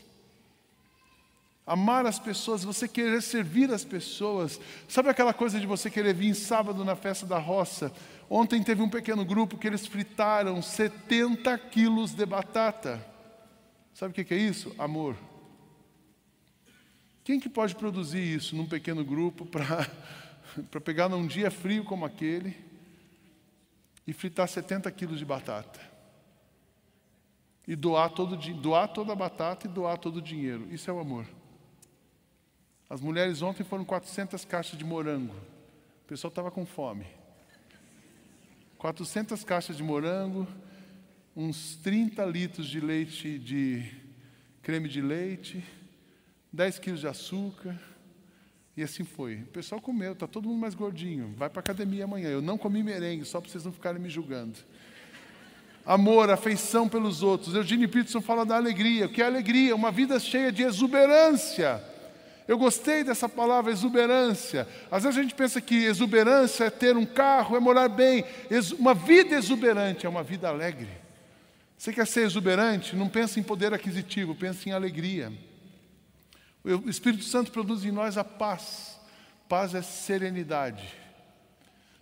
[1.70, 4.60] Amar as pessoas, você querer servir as pessoas.
[4.88, 7.94] Sabe aquela coisa de você querer vir sábado na festa da roça?
[8.28, 13.06] Ontem teve um pequeno grupo que eles fritaram 70 quilos de batata.
[13.94, 14.74] Sabe o que é isso?
[14.80, 15.16] Amor.
[17.24, 19.86] Quem que pode produzir isso num pequeno grupo para
[20.84, 22.58] pegar num dia frio como aquele
[24.08, 25.80] e fritar 70 quilos de batata?
[27.68, 30.68] E doar, todo, doar toda a batata e doar todo o dinheiro.
[30.72, 31.28] Isso é o amor.
[32.90, 35.36] As mulheres ontem foram 400 caixas de morango.
[36.04, 37.06] O pessoal estava com fome.
[38.80, 40.48] 400 caixas de morango,
[41.36, 43.86] uns 30 litros de leite de
[44.64, 45.64] creme de leite,
[46.52, 47.80] 10 quilos de açúcar,
[48.76, 49.36] e assim foi.
[49.42, 51.36] O pessoal comeu, está todo mundo mais gordinho.
[51.38, 52.30] Vai para a academia amanhã.
[52.30, 54.58] Eu não comi merengue, só para vocês não ficarem me julgando.
[55.86, 57.54] Amor, afeição pelos outros.
[57.54, 59.06] Eugênio Peterson fala da alegria.
[59.06, 59.76] O que é alegria?
[59.76, 61.84] Uma vida cheia de exuberância.
[62.50, 64.68] Eu gostei dessa palavra exuberância.
[64.90, 68.26] Às vezes a gente pensa que exuberância é ter um carro, é morar bem.
[68.80, 70.90] Uma vida exuberante é uma vida alegre.
[71.78, 72.96] Você quer ser exuberante?
[72.96, 75.32] Não pensa em poder aquisitivo, pensa em alegria.
[76.64, 79.00] O Espírito Santo produz em nós a paz.
[79.48, 80.92] Paz é serenidade.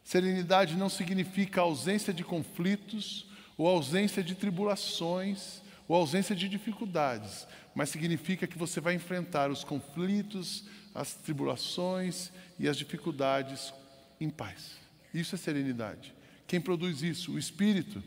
[0.02, 7.46] Serenidade não significa ausência de conflitos ou ausência de tribulações ou ausência de dificuldades
[7.78, 10.63] mas significa que você vai enfrentar os conflitos,
[10.96, 13.72] as tribulações e as dificuldades
[14.20, 14.78] em paz.
[15.13, 16.12] Isso é serenidade.
[16.48, 17.34] Quem produz isso?
[17.34, 18.04] O Espírito.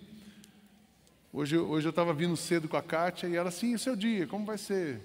[1.33, 3.97] Hoje, hoje eu estava vindo cedo com a Kátia e ela, sim, esse é o
[3.97, 4.97] dia, como vai ser?
[4.97, 5.01] Eu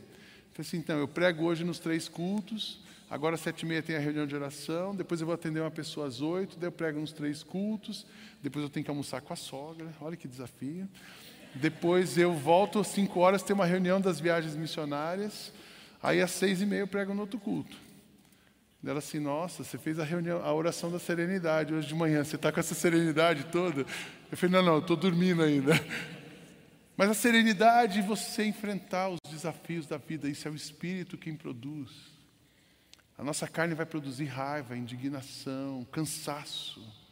[0.54, 3.95] falei assim, então, eu prego hoje nos três cultos, agora às sete e meia tem
[3.95, 6.99] a reunião de oração, depois eu vou atender uma pessoa às oito, daí eu prego
[6.99, 8.04] nos três cultos,
[8.41, 10.89] depois eu tenho que almoçar com a sogra, olha que desafio.
[11.56, 15.54] Depois eu volto às 5 horas, tem uma reunião das viagens missionárias.
[16.04, 17.76] Aí às seis e meia eu prego no outro culto.
[18.86, 22.36] Ela assim, nossa, você fez a reunião, a oração da serenidade hoje de manhã, você
[22.36, 23.84] está com essa serenidade toda?
[24.32, 25.74] Eu falei, não, não, estou dormindo ainda.
[26.96, 31.89] Mas a serenidade, você enfrentar os desafios da vida, isso é o Espírito quem produz.
[33.18, 37.05] A nossa carne vai produzir raiva, indignação, cansaço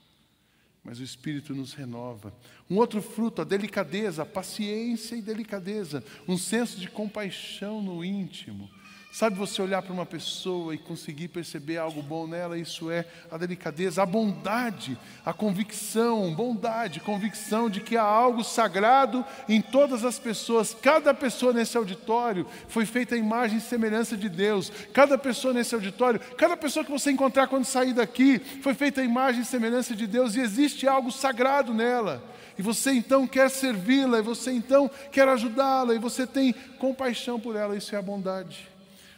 [0.84, 2.34] mas o Espírito nos renova.
[2.70, 8.70] Um outro fruto, a delicadeza, a paciência e delicadeza, um senso de compaixão no íntimo.
[9.14, 12.58] Sabe você olhar para uma pessoa e conseguir perceber algo bom nela?
[12.58, 19.24] Isso é a delicadeza, a bondade, a convicção, bondade, convicção de que há algo sagrado
[19.48, 20.74] em todas as pessoas.
[20.74, 24.72] Cada pessoa nesse auditório foi feita a imagem e semelhança de Deus.
[24.92, 29.06] Cada pessoa nesse auditório, cada pessoa que você encontrar quando sair daqui, foi feita a
[29.06, 32.24] imagem e semelhança de Deus e existe algo sagrado nela.
[32.58, 37.56] E você então quer servi-la, e você então quer ajudá-la, e você tem compaixão por
[37.56, 38.73] ela, isso é a bondade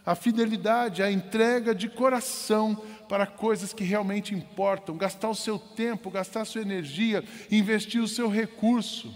[0.06, 2.76] a fidelidade, a entrega de coração
[3.10, 8.08] para coisas que realmente importam, gastar o seu tempo, gastar a sua energia, investir o
[8.08, 9.14] seu recurso.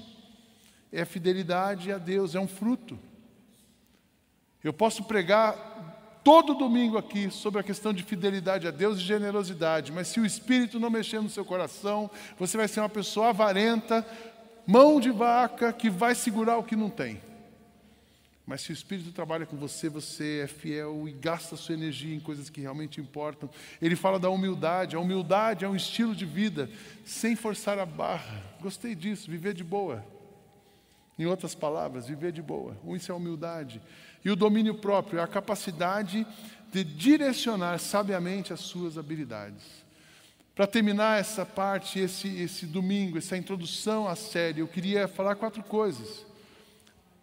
[0.92, 2.98] É fidelidade a Deus, é um fruto.
[4.64, 9.92] Eu posso pregar todo domingo aqui sobre a questão de fidelidade a Deus e generosidade,
[9.92, 14.06] mas se o Espírito não mexer no seu coração, você vai ser uma pessoa avarenta,
[14.66, 17.22] mão de vaca, que vai segurar o que não tem.
[18.50, 22.20] Mas se o Espírito trabalha com você, você é fiel e gasta sua energia em
[22.20, 23.48] coisas que realmente importam.
[23.80, 24.96] Ele fala da humildade.
[24.96, 26.68] A humildade é um estilo de vida
[27.06, 28.44] sem forçar a barra.
[28.60, 30.04] Gostei disso, viver de boa.
[31.20, 32.76] Em outras palavras, viver de boa.
[32.96, 33.80] Isso é a humildade.
[34.26, 36.26] E o domínio próprio é a capacidade
[36.72, 39.64] de direcionar sabiamente as suas habilidades.
[40.56, 45.62] Para terminar essa parte, esse, esse domingo, essa introdução à série, eu queria falar quatro
[45.62, 46.28] coisas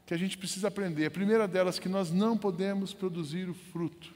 [0.06, 1.06] que a gente precisa aprender.
[1.06, 4.14] A primeira delas, que nós não podemos produzir o fruto,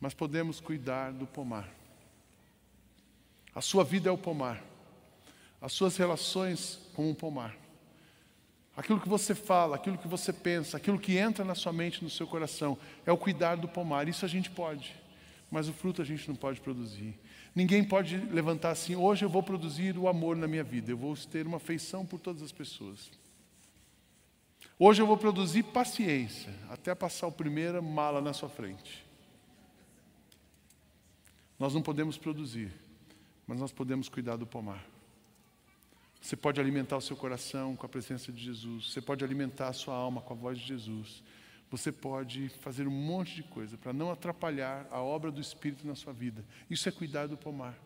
[0.00, 1.68] mas podemos cuidar do pomar.
[3.54, 4.64] A sua vida é o pomar,
[5.60, 7.54] as suas relações como um pomar.
[8.74, 12.08] Aquilo que você fala, aquilo que você pensa, aquilo que entra na sua mente, no
[12.08, 14.08] seu coração, é o cuidar do pomar.
[14.08, 14.94] Isso a gente pode,
[15.50, 17.18] mas o fruto a gente não pode produzir.
[17.54, 21.16] Ninguém pode levantar assim, hoje eu vou produzir o amor na minha vida, eu vou
[21.16, 23.10] ter uma afeição por todas as pessoas.
[24.80, 29.04] Hoje eu vou produzir paciência até passar o primeira mala na sua frente.
[31.58, 32.72] Nós não podemos produzir,
[33.44, 34.86] mas nós podemos cuidar do pomar.
[36.20, 38.92] Você pode alimentar o seu coração com a presença de Jesus.
[38.92, 41.24] Você pode alimentar a sua alma com a voz de Jesus.
[41.70, 45.96] Você pode fazer um monte de coisa para não atrapalhar a obra do Espírito na
[45.96, 46.44] sua vida.
[46.70, 47.76] Isso é cuidar do pomar.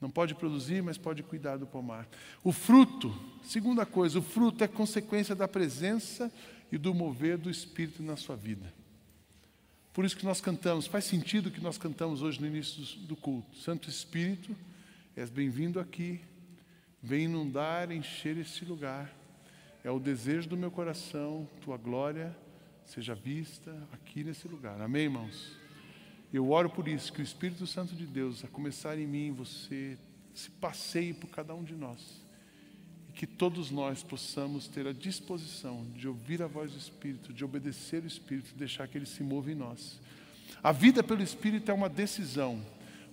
[0.00, 2.08] Não pode produzir, mas pode cuidar do pomar.
[2.44, 6.32] O fruto, segunda coisa, o fruto é consequência da presença
[6.70, 8.72] e do mover do Espírito na sua vida.
[9.92, 13.56] Por isso que nós cantamos, faz sentido que nós cantamos hoje no início do culto.
[13.56, 14.54] Santo Espírito,
[15.16, 16.20] és bem-vindo aqui,
[17.02, 19.12] vem inundar, encher este lugar.
[19.82, 22.36] É o desejo do meu coração, tua glória
[22.88, 24.80] seja vista aqui nesse lugar.
[24.80, 25.57] Amém, irmãos?
[26.32, 29.96] Eu oro por isso, que o Espírito Santo de Deus, a começar em mim, você
[30.34, 32.20] se passeie por cada um de nós.
[33.08, 37.44] E que todos nós possamos ter a disposição de ouvir a voz do Espírito, de
[37.44, 39.98] obedecer o Espírito, deixar que ele se mova em nós.
[40.62, 42.60] A vida pelo Espírito é uma decisão.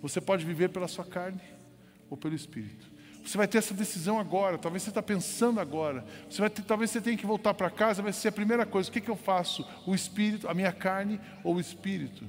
[0.02, 1.42] Você pode viver pela sua carne
[2.10, 2.94] ou pelo Espírito.
[3.26, 6.06] Você vai ter essa decisão agora, talvez você está pensando agora.
[6.30, 8.90] Você vai ter, talvez você tenha que voltar para casa, vai ser a primeira coisa.
[8.90, 9.66] O que, que eu faço?
[9.88, 12.24] O Espírito, a minha carne ou o Espírito?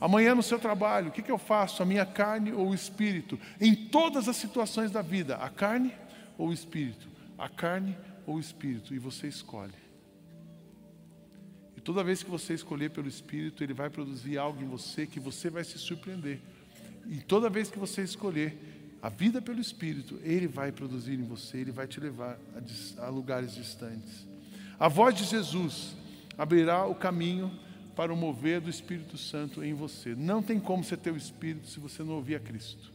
[0.00, 1.82] Amanhã no seu trabalho, o que, que eu faço?
[1.82, 3.38] A minha carne ou o espírito?
[3.60, 5.92] Em todas as situações da vida, a carne
[6.38, 7.06] ou o espírito?
[7.36, 7.96] A carne
[8.26, 8.94] ou o espírito?
[8.94, 9.74] E você escolhe.
[11.76, 15.20] E toda vez que você escolher pelo espírito, ele vai produzir algo em você que
[15.20, 16.40] você vai se surpreender.
[17.06, 18.56] E toda vez que você escolher
[19.02, 23.08] a vida pelo espírito, ele vai produzir em você, ele vai te levar a, a
[23.08, 24.26] lugares distantes.
[24.78, 25.94] A voz de Jesus
[26.36, 27.50] abrirá o caminho
[28.00, 30.14] para o mover do Espírito Santo em você.
[30.14, 32.90] Não tem como você ter o Espírito se você não ouvir a Cristo.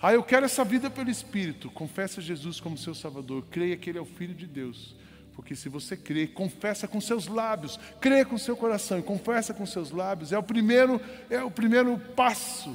[0.00, 1.70] Ah, eu quero essa vida pelo Espírito.
[1.70, 3.44] Confessa Jesus como seu Salvador.
[3.50, 4.96] Creia que Ele é o Filho de Deus.
[5.34, 9.66] Porque se você crê, confessa com seus lábios, crê com seu coração e confessa com
[9.66, 10.98] seus lábios, é o primeiro,
[11.28, 12.74] é o primeiro passo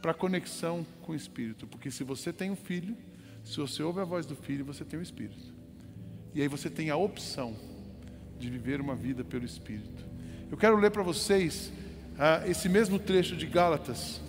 [0.00, 1.66] para a conexão com o Espírito.
[1.66, 2.96] Porque se você tem um filho,
[3.44, 5.52] se você ouve a voz do filho, você tem o Espírito.
[6.34, 7.54] E aí você tem a opção
[8.38, 10.08] de viver uma vida pelo Espírito.
[10.50, 11.72] Eu quero ler para vocês
[12.18, 14.20] ah, esse mesmo trecho de Gálatas.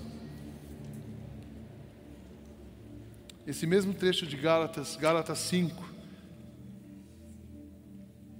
[3.47, 5.83] Esse mesmo trecho de Gálatas, Gálatas 5.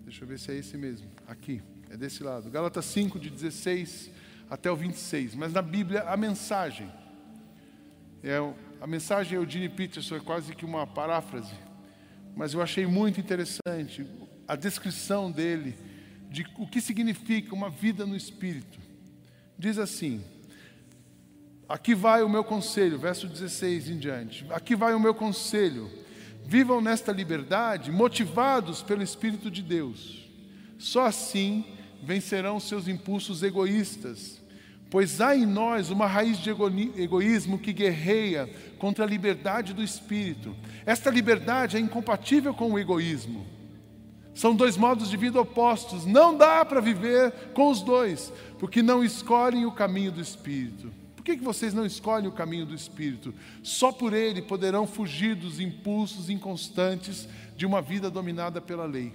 [0.04, 1.10] Deixa eu ver se é esse mesmo.
[1.26, 1.60] Aqui,
[1.90, 2.52] é desse lado.
[2.52, 4.12] Gálatas 5, de 16
[4.48, 5.34] até o 26.
[5.34, 6.88] Mas na Bíblia, a mensagem.
[8.24, 8.38] É,
[8.80, 11.56] a mensagem Eugene Peterson é quase que uma paráfrase.
[12.36, 14.06] Mas eu achei muito interessante
[14.48, 15.76] a descrição dele
[16.32, 18.80] de o que significa uma vida no Espírito.
[19.60, 20.24] Diz assim:
[21.68, 24.46] Aqui vai o meu conselho, verso 16 em diante.
[24.50, 25.92] Aqui vai o meu conselho.
[26.46, 30.30] Vivam nesta liberdade, motivados pelo Espírito de Deus.
[30.80, 31.66] Só assim
[32.02, 34.42] vencerão seus impulsos egoístas,
[34.90, 40.56] pois há em nós uma raiz de egoísmo que guerreia contra a liberdade do Espírito.
[40.86, 43.61] Esta liberdade é incompatível com o egoísmo.
[44.34, 46.06] São dois modos de vida opostos.
[46.06, 50.92] Não dá para viver com os dois, porque não escolhem o caminho do Espírito.
[51.16, 53.34] Por que, que vocês não escolhem o caminho do Espírito?
[53.62, 59.14] Só por ele poderão fugir dos impulsos inconstantes de uma vida dominada pela lei.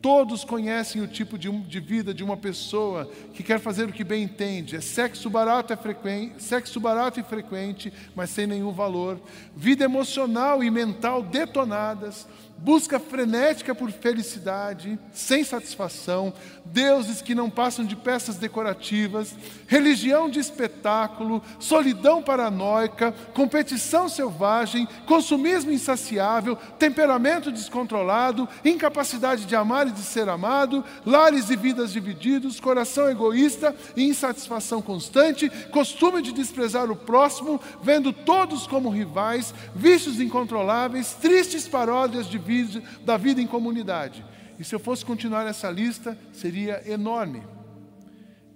[0.00, 4.04] Todos conhecem o tipo de, de, vida de uma pessoa que quer fazer o que
[4.04, 4.76] bem entende.
[4.76, 9.20] É sexo barato, é frequente, sexo barato e frequente, mas sem nenhum valor.
[9.56, 12.28] Vida emocional e mental detonadas
[12.58, 16.32] busca frenética por felicidade, sem satisfação,
[16.64, 19.34] deuses que não passam de peças decorativas,
[19.66, 29.92] religião de espetáculo, solidão paranoica, competição selvagem, consumismo insaciável, temperamento descontrolado, incapacidade de amar e
[29.92, 36.90] de ser amado, lares e vidas divididos, coração egoísta e insatisfação constante, costume de desprezar
[36.90, 43.46] o próximo, vendo todos como rivais, vícios incontroláveis, tristes paródias de vida, da vida em
[43.46, 44.24] comunidade.
[44.58, 47.42] E se eu fosse continuar essa lista, seria enorme.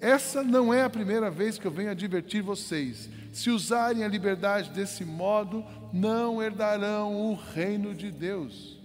[0.01, 3.09] Essa não é a primeira vez que eu venho advertir vocês.
[3.33, 8.81] Se usarem a liberdade desse modo, não herdarão o reino de Deus.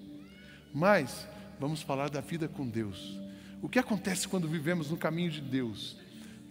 [0.73, 1.27] Mas
[1.59, 3.19] vamos falar da vida com Deus.
[3.61, 5.97] O que acontece quando vivemos no caminho de Deus?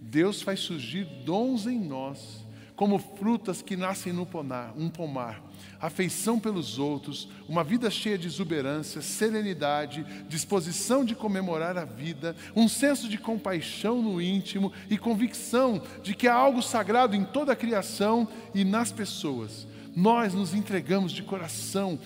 [0.01, 2.45] Deus faz surgir dons em nós,
[2.77, 5.43] como frutas que nascem no pomar, um pomar
[5.81, 12.69] afeição pelos outros, uma vida cheia de exuberância, serenidade, disposição de comemorar a vida, um
[12.69, 17.57] senso de compaixão no íntimo e convicção de que há algo sagrado em toda a
[17.57, 19.67] criação e nas pessoas.
[19.95, 21.99] Nós nos entregamos de coração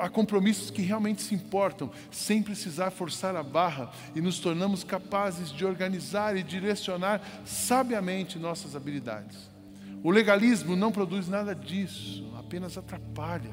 [0.00, 5.52] a compromissos que realmente se importam, sem precisar forçar a barra, e nos tornamos capazes
[5.52, 9.55] de organizar e direcionar sabiamente nossas habilidades.
[10.02, 13.50] O legalismo não produz nada disso, apenas atrapalha.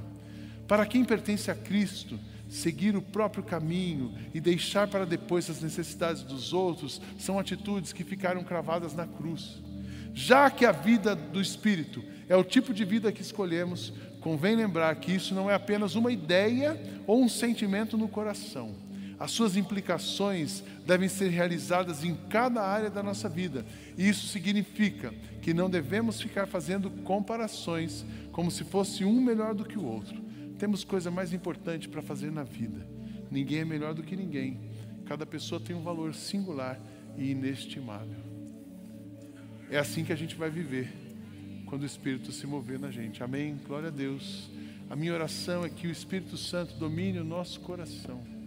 [0.67, 6.21] Para quem pertence a Cristo, seguir o próprio caminho e deixar para depois as necessidades
[6.23, 9.61] dos outros são atitudes que ficaram cravadas na cruz.
[10.13, 13.91] Já que a vida do Espírito é o tipo de vida que escolhemos,
[14.21, 18.82] convém lembrar que isso não é apenas uma ideia ou um sentimento no coração.
[19.23, 23.65] As suas implicações devem ser realizadas em cada área da nossa vida.
[23.97, 29.63] E isso significa que não devemos ficar fazendo comparações como se fosse um melhor do
[29.63, 30.21] que o outro.
[30.59, 32.85] Temos coisa mais importante para fazer na vida.
[33.31, 34.59] Ninguém é melhor do que ninguém.
[35.05, 36.77] Cada pessoa tem um valor singular
[37.17, 38.19] e inestimável.
[39.71, 40.91] É assim que a gente vai viver
[41.65, 43.23] quando o Espírito se mover na gente.
[43.23, 43.57] Amém?
[43.65, 44.49] Glória a Deus.
[44.89, 48.42] A minha oração é que o Espírito Santo domine o nosso coração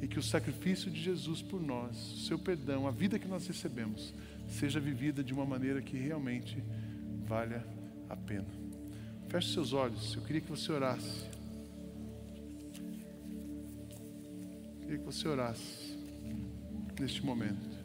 [0.00, 1.96] e que o sacrifício de Jesus por nós,
[2.26, 4.14] seu perdão, a vida que nós recebemos,
[4.48, 6.62] seja vivida de uma maneira que realmente
[7.26, 7.64] valha
[8.08, 8.48] a pena.
[9.28, 11.28] Feche seus olhos, eu queria que você orasse.
[14.74, 15.98] Eu queria que você orasse
[16.98, 17.78] neste momento.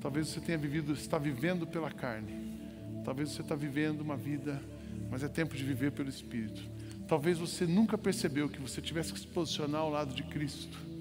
[0.00, 2.56] Talvez você tenha vivido, está vivendo pela carne.
[3.04, 4.62] Talvez você está vivendo uma vida,
[5.10, 6.62] mas é tempo de viver pelo Espírito.
[7.08, 10.95] Talvez você nunca percebeu que você tivesse que se posicionar ao lado de Cristo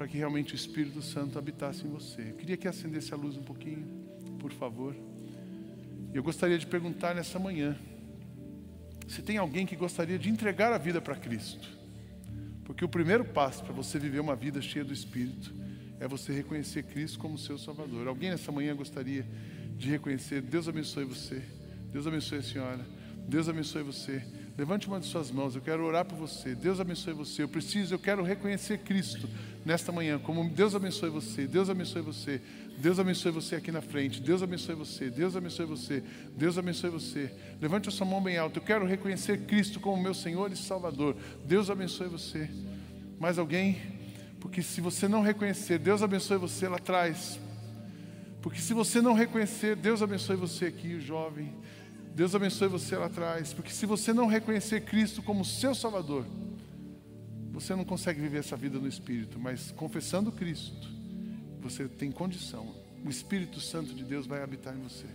[0.00, 2.30] para que realmente o Espírito Santo habitasse em você.
[2.30, 3.86] Eu queria que acendesse a luz um pouquinho,
[4.38, 4.96] por favor.
[6.14, 7.76] Eu gostaria de perguntar nessa manhã
[9.06, 11.68] se tem alguém que gostaria de entregar a vida para Cristo.
[12.64, 15.52] Porque o primeiro passo para você viver uma vida cheia do Espírito
[16.00, 18.08] é você reconhecer Cristo como seu Salvador.
[18.08, 19.26] Alguém nessa manhã gostaria
[19.76, 20.40] de reconhecer?
[20.40, 21.42] Deus abençoe você.
[21.92, 22.86] Deus abençoe a senhora.
[23.28, 24.24] Deus abençoe você.
[24.60, 26.54] Levante uma de suas mãos, eu quero orar por você.
[26.54, 27.42] Deus abençoe você.
[27.42, 29.26] Eu preciso, eu quero reconhecer Cristo
[29.64, 30.18] nesta manhã.
[30.18, 32.42] Como Deus abençoe você, Deus abençoe você,
[32.76, 34.20] Deus abençoe você aqui na frente.
[34.20, 36.04] Deus abençoe você, Deus abençoe você,
[36.36, 37.32] Deus abençoe você.
[37.58, 38.58] Levante a sua mão bem alta.
[38.58, 41.16] Eu quero reconhecer Cristo como meu Senhor e Salvador.
[41.46, 42.50] Deus abençoe você.
[43.18, 43.80] Mais alguém?
[44.40, 47.40] Porque se você não reconhecer, Deus abençoe você lá atrás.
[48.42, 51.50] Porque se você não reconhecer, Deus abençoe você aqui, o jovem.
[52.14, 56.26] Deus abençoe você lá atrás, porque se você não reconhecer Cristo como seu Salvador,
[57.52, 60.88] você não consegue viver essa vida no Espírito, mas confessando Cristo,
[61.60, 62.74] você tem condição.
[63.04, 65.06] O Espírito Santo de Deus vai habitar em você.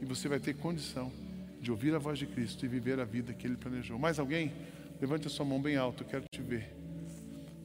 [0.00, 1.12] E você vai ter condição
[1.60, 3.98] de ouvir a voz de Cristo e viver a vida que Ele planejou.
[3.98, 4.52] Mais alguém?
[5.00, 6.74] Levante a sua mão bem alto, eu quero te ver.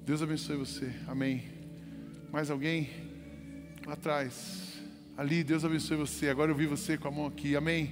[0.05, 0.91] Deus abençoe você.
[1.07, 1.43] Amém.
[2.31, 2.89] Mais alguém?
[3.85, 4.81] Lá atrás.
[5.17, 6.29] Ali, Deus abençoe você.
[6.29, 7.55] Agora eu vi você com a mão aqui.
[7.55, 7.91] Amém.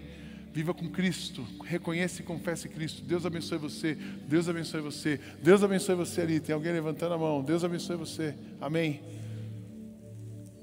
[0.55, 1.45] Viva com Cristo.
[1.65, 3.01] Reconheça e confesse Cristo.
[3.03, 3.93] Deus abençoe você.
[3.93, 5.19] Deus abençoe você.
[5.43, 6.39] Deus abençoe você ali.
[6.39, 7.43] Tem alguém levantando a mão.
[7.43, 8.33] Deus abençoe você.
[8.61, 9.01] Amém.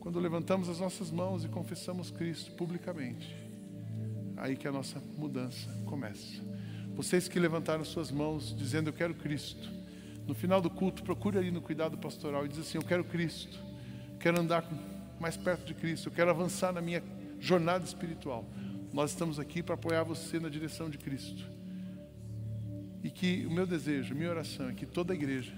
[0.00, 3.36] Quando levantamos as nossas mãos e confessamos Cristo publicamente,
[4.38, 6.40] aí que a nossa mudança começa.
[6.96, 9.70] Vocês que levantaram suas mãos dizendo eu quero Cristo,
[10.26, 13.58] no final do culto procure ali no cuidado pastoral e diz assim eu quero Cristo,
[14.18, 14.66] quero andar
[15.20, 17.02] mais perto de Cristo, eu quero avançar na minha
[17.38, 18.46] jornada espiritual.
[18.92, 21.48] Nós estamos aqui para apoiar você na direção de Cristo.
[23.02, 25.52] E que o meu desejo, minha oração é que toda a igreja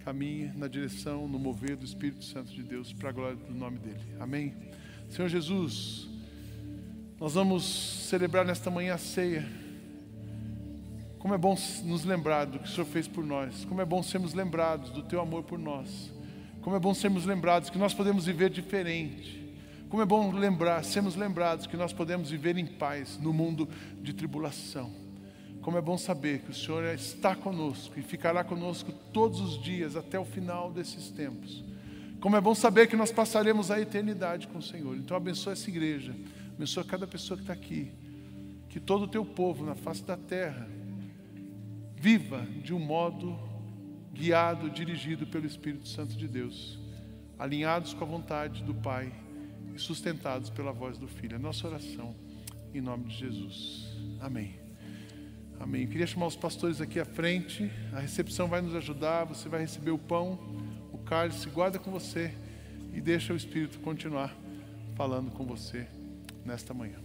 [0.00, 3.78] caminhe na direção, no mover do Espírito Santo de Deus, para a glória do nome
[3.78, 4.00] dEle.
[4.18, 4.54] Amém?
[5.08, 6.08] Senhor Jesus,
[7.20, 7.64] nós vamos
[8.08, 9.46] celebrar nesta manhã a ceia.
[11.20, 13.64] Como é bom nos lembrar do que o Senhor fez por nós.
[13.66, 16.12] Como é bom sermos lembrados do Teu amor por nós.
[16.62, 19.40] Como é bom sermos lembrados que nós podemos viver diferente
[19.90, 23.68] como é bom lembrar, sermos lembrados que nós podemos viver em paz no mundo
[24.00, 24.92] de tribulação.
[25.62, 29.96] Como é bom saber que o Senhor está conosco e ficará conosco todos os dias
[29.96, 31.64] até o final desses tempos.
[32.20, 34.96] Como é bom saber que nós passaremos a eternidade com o Senhor.
[34.96, 36.14] Então abençoa essa igreja,
[36.54, 37.90] abençoa cada pessoa que está aqui.
[38.68, 40.68] Que todo o teu povo na face da terra
[41.96, 43.36] viva de um modo
[44.14, 46.78] guiado, dirigido pelo Espírito Santo de Deus,
[47.36, 49.12] alinhados com a vontade do Pai
[49.74, 51.36] e sustentados pela voz do Filho.
[51.36, 52.14] É nossa oração,
[52.74, 53.86] em nome de Jesus.
[54.20, 54.54] Amém.
[55.58, 55.82] Amém.
[55.82, 57.70] Eu queria chamar os pastores aqui à frente.
[57.92, 59.24] A recepção vai nos ajudar.
[59.24, 60.38] Você vai receber o pão,
[60.92, 61.48] o cálice.
[61.50, 62.34] Guarda com você
[62.94, 64.34] e deixa o Espírito continuar
[64.96, 65.86] falando com você
[66.44, 66.98] nesta manhã.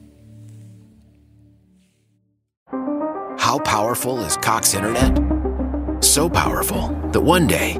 [3.38, 5.13] How powerful is Cox Internet?
[6.01, 7.80] So powerful that one day